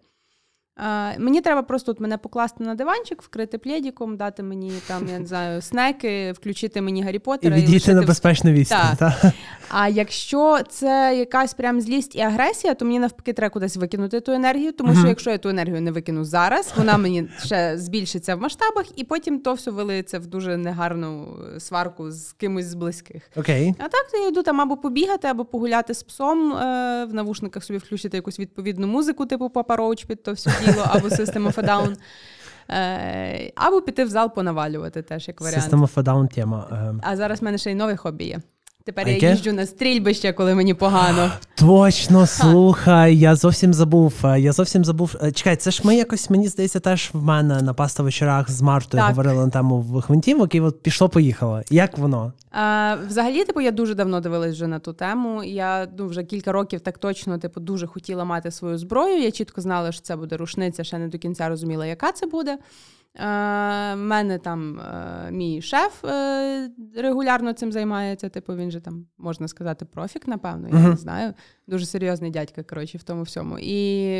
[1.17, 5.25] Мені треба просто от мене покласти на диванчик, вкрити плєдіком, дати мені там, я не
[5.25, 7.57] знаю, снеки, включити мені Гаррі Поттера.
[7.57, 8.97] І відійти на безпечну відстань.
[8.99, 9.33] Так.
[9.69, 14.31] А якщо це якась прям злість і агресія, то мені навпаки треба кудись викинути ту
[14.31, 18.41] енергію, тому що якщо я ту енергію не викину зараз, вона мені ще збільшиться в
[18.41, 23.23] масштабах, і потім то все вилиється в дуже негарну сварку з кимось з близьких.
[23.35, 23.75] Окей.
[23.79, 27.63] А так то я йду там або побігати, або погуляти з псом е, в навушниках
[27.63, 31.53] собі включити якусь відповідну музику, типу Папа Роуч під то все діло, або System of
[31.53, 31.95] a Down.
[32.69, 35.63] Е, або піти в зал понавалювати теж як варіант.
[35.63, 36.67] System of a Down тема.
[36.71, 37.01] Ем.
[37.03, 38.39] А зараз в мене ще й нове хобі є.
[38.85, 39.29] Тепер я яке?
[39.29, 41.31] їжджу на стрільбище, коли мені погано.
[41.55, 44.13] Точно, слухай, я зовсім забув.
[44.23, 45.15] е, Я зовсім забув.
[45.23, 48.61] Е, Чекай, це ж ми якось, мені здається, теж в мене на паста вечорах з
[48.61, 49.09] Мартою Так.
[49.09, 51.61] говорили на тему в гвинтівок, і от пішло-поїхало.
[51.69, 52.33] Як воно?
[52.51, 55.43] А, взагалі, типу, я дуже давно дивилась вже на ту тему.
[55.43, 59.21] Я ну, вже кілька років так точно типу, дуже хотіла мати свою зброю.
[59.21, 62.57] Я чітко знала, що це буде рушниця, ще не до кінця розуміла, яка це буде.
[63.15, 68.29] Е, мене там е, мій шеф е, регулярно цим займається.
[68.29, 70.89] Типу, він же там, можна сказати, профік, напевно, я Мгм.
[70.89, 71.33] не знаю.
[71.67, 73.59] Дуже серйозний дядька, коротше, в тому всьому.
[73.59, 73.75] І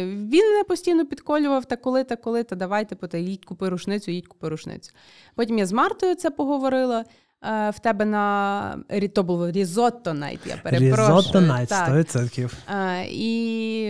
[0.05, 4.11] він мене постійно підколював, та коли, та коли, та давай, типу, та їдь купи рушницю,
[4.11, 4.91] їдь купи рушницю.
[5.35, 7.05] Потім я з Мартою це поговорила.
[7.43, 8.77] В тебе на
[9.13, 11.17] то було різотто найт, я перепрошую.
[11.19, 11.89] Різотто Так.
[11.89, 12.53] 100%.
[12.69, 13.87] Е, І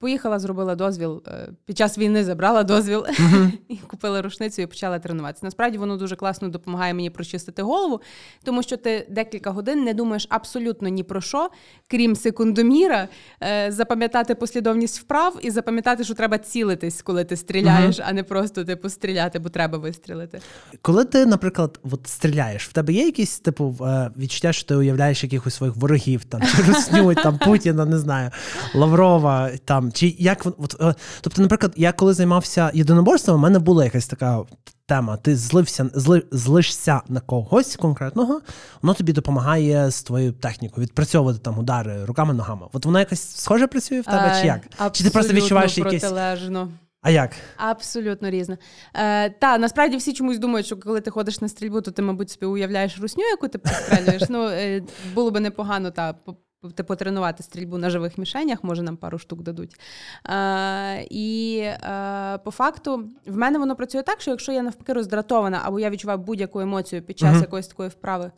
[0.00, 1.22] поїхала, зробила дозвіл.
[1.28, 3.06] е, Під час війни забрала дозвіл
[3.68, 5.46] і купила рушницю і почала тренуватися.
[5.46, 8.00] Насправді воно дуже класно допомагає мені прочистити голову,
[8.44, 11.50] тому що ти декілька годин не думаєш абсолютно ні про що,
[11.88, 13.08] крім секундоміра,
[13.42, 18.64] е, запам'ятати послідовність вправ і запам'ятати, що треба цілитись, коли ти стріляєш, а не просто
[18.64, 20.40] типу стріляти, бо треба вистрілити.
[20.82, 25.22] Коли ти, наприклад, от стріляєш, в тебе є якісь типу е, відчуття, що ти уявляєш
[25.22, 28.30] якихось своїх ворогів, там чи Русню, там Путіна, не знаю,
[28.74, 33.84] Лаврова, там чи як от, е, тобто, наприклад, я коли займався єдиноборством, у мене була
[33.84, 34.42] якась така.
[34.86, 38.40] Тема, ти злився, зли, злишся на когось конкретного,
[38.82, 42.66] воно тобі допомагає з твоєю технікою відпрацьовувати там удари руками, ногами.
[42.72, 44.60] От воно якось схоже працює в тебе, чи як?
[44.86, 46.02] Е, Чи ти просто відчуваєш якісь.
[46.02, 46.68] протилежно.
[47.02, 47.30] А як?
[47.56, 48.56] Абсолютно різно.
[48.94, 52.30] Е, та насправді всі чомусь думають, що коли ти ходиш на стрільбу, то ти, мабуть,
[52.30, 54.22] собі уявляєш русню, яку ти пострелюєш.
[54.28, 54.82] Ну е,
[55.14, 56.14] було би непогано та
[56.60, 59.80] потренувати стрільбу на живих мішенях, може нам пару штук дадуть.
[60.26, 65.60] Е, і е, по факту в мене воно працює так, що якщо я навпаки роздратована
[65.64, 67.40] або я відчуваю будь-яку емоцію під час Мгм.
[67.40, 68.32] якоїсь такої вправи,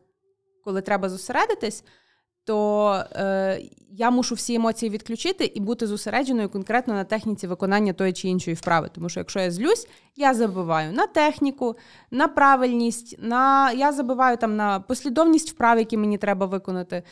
[0.65, 1.85] коли треба зосередитись.
[2.45, 3.61] То е,
[3.91, 8.55] я мушу всі емоції відключити і бути зосередженою конкретно на техніці виконання тої чи іншої
[8.55, 8.91] вправи.
[8.95, 11.77] Тому що якщо я злюсь, я забиваю на техніку,
[12.11, 17.03] на правильність, на я забиваю там на послідовність вправ, які мені треба виконати.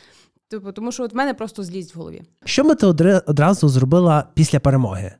[0.49, 2.21] Типу, тому що от в мене просто злість в голові.
[2.45, 2.85] Що би ти
[3.27, 5.13] одразу зробила після перемоги?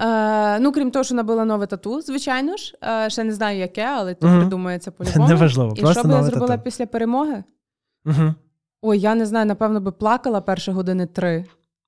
[0.00, 2.74] Е, ну, крім того, що набила нове тату, звичайно ж.
[2.84, 4.40] Е, ще не знаю, яке, але тут Мгм.
[4.40, 5.28] придумається по-любому.
[5.28, 6.62] Неважливо, І просто що би я зробила тату.
[6.64, 7.44] після перемоги?
[8.06, 8.34] Угу.
[8.82, 11.44] Ой, я не знаю, напевно, би плакала перші години три.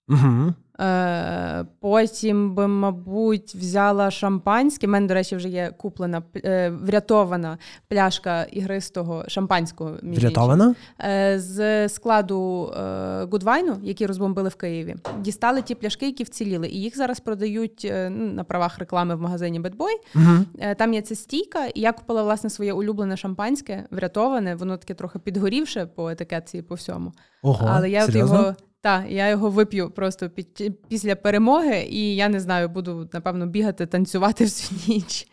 [0.09, 0.55] Угу.
[0.81, 4.87] Е, потім би, мабуть, взяла шампанське.
[4.87, 7.59] У мене, до речі, вже є куплена е, врятована
[7.89, 10.19] пляшка ігристого шампанського між.
[10.19, 10.75] Врятована?
[11.01, 14.97] Е, з складу е, Гудвайну, які розбомбили в Києві.
[15.21, 19.21] Дістали ті пляшки, які вціліли, і їх зараз продають е, ну, на правах реклами в
[19.21, 19.95] магазині Boy.
[20.15, 20.45] Угу.
[20.59, 24.55] Е, Там є ця стійка, і я купила власне своє улюблене шампанське, врятоване.
[24.55, 27.13] Воно таке трохи підгорівше по етикетці і по всьому.
[27.43, 28.55] Ого, Але я от його.
[28.83, 33.87] Так, я його вип'ю просто під, після перемоги, і я не знаю, буду напевно бігати,
[33.87, 35.27] танцювати всю ніч,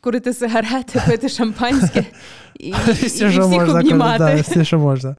[0.00, 2.04] курити сигарети, пити шампанське
[2.58, 4.18] і, і, і що всіх можна, обнімати.
[4.18, 5.16] да, все, що можна.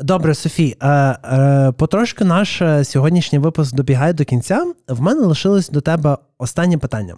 [0.00, 4.72] Добре, Софі, е, е, потрошки наш е, сьогоднішній випуск добігає до кінця.
[4.88, 7.16] В мене лишилось до тебе останнє питання.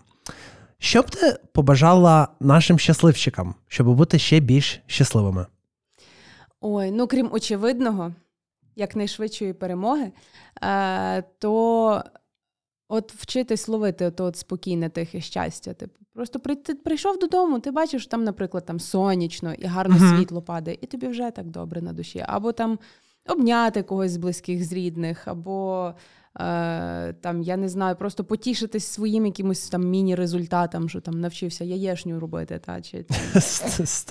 [0.79, 5.47] Що б ти побажала нашим щасливчикам, щоб бути ще більш щасливими?
[6.61, 8.13] Ой, ну крім очевидного,
[8.77, 10.13] якнайшвидшої перемоги,
[10.63, 12.03] е, то
[12.89, 15.75] от вчитись ловити то от спокійне, тихе щастя.
[15.75, 20.17] Типу, просто при, ти прийшов додому, ти бачиш, там, наприклад, там сонячно і гарно Мгм.
[20.17, 22.25] світло падає, і тобі вже так добре на душі.
[22.27, 22.79] Або там
[23.29, 25.95] обняти когось з близьких, з рідних, або
[26.35, 32.61] там, я не знаю, просто потішитись своїм якимось там міні-результатам, що там навчився яєшню робити,
[32.65, 33.05] та, чи,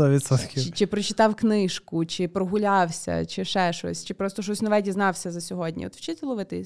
[0.09, 0.63] відсотків.
[0.63, 5.41] чи, чи прочитав книжку, чи прогулявся, чи ще щось, чи просто щось нове дізнався за
[5.41, 5.87] сьогодні.
[5.87, 6.65] От вчити ловити,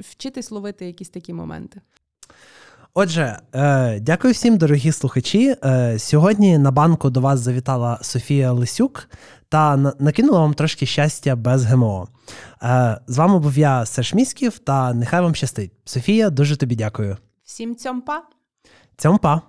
[0.00, 1.80] вчитись ловити якісь такі моменти.
[2.98, 5.56] Отже, е, дякую всім, дорогі слухачі.
[5.64, 9.08] Е, сьогодні на банку до вас завітала Софія Лисюк
[9.56, 12.08] та накинула вам трошки щастя без ГМО.
[12.62, 15.72] Е, з вами був я, Серж Міськів, та нехай вам щастить.
[15.84, 17.16] Софія, дуже тобі дякую.
[17.44, 18.22] Всім цьом па!
[18.96, 19.42] Цьом па!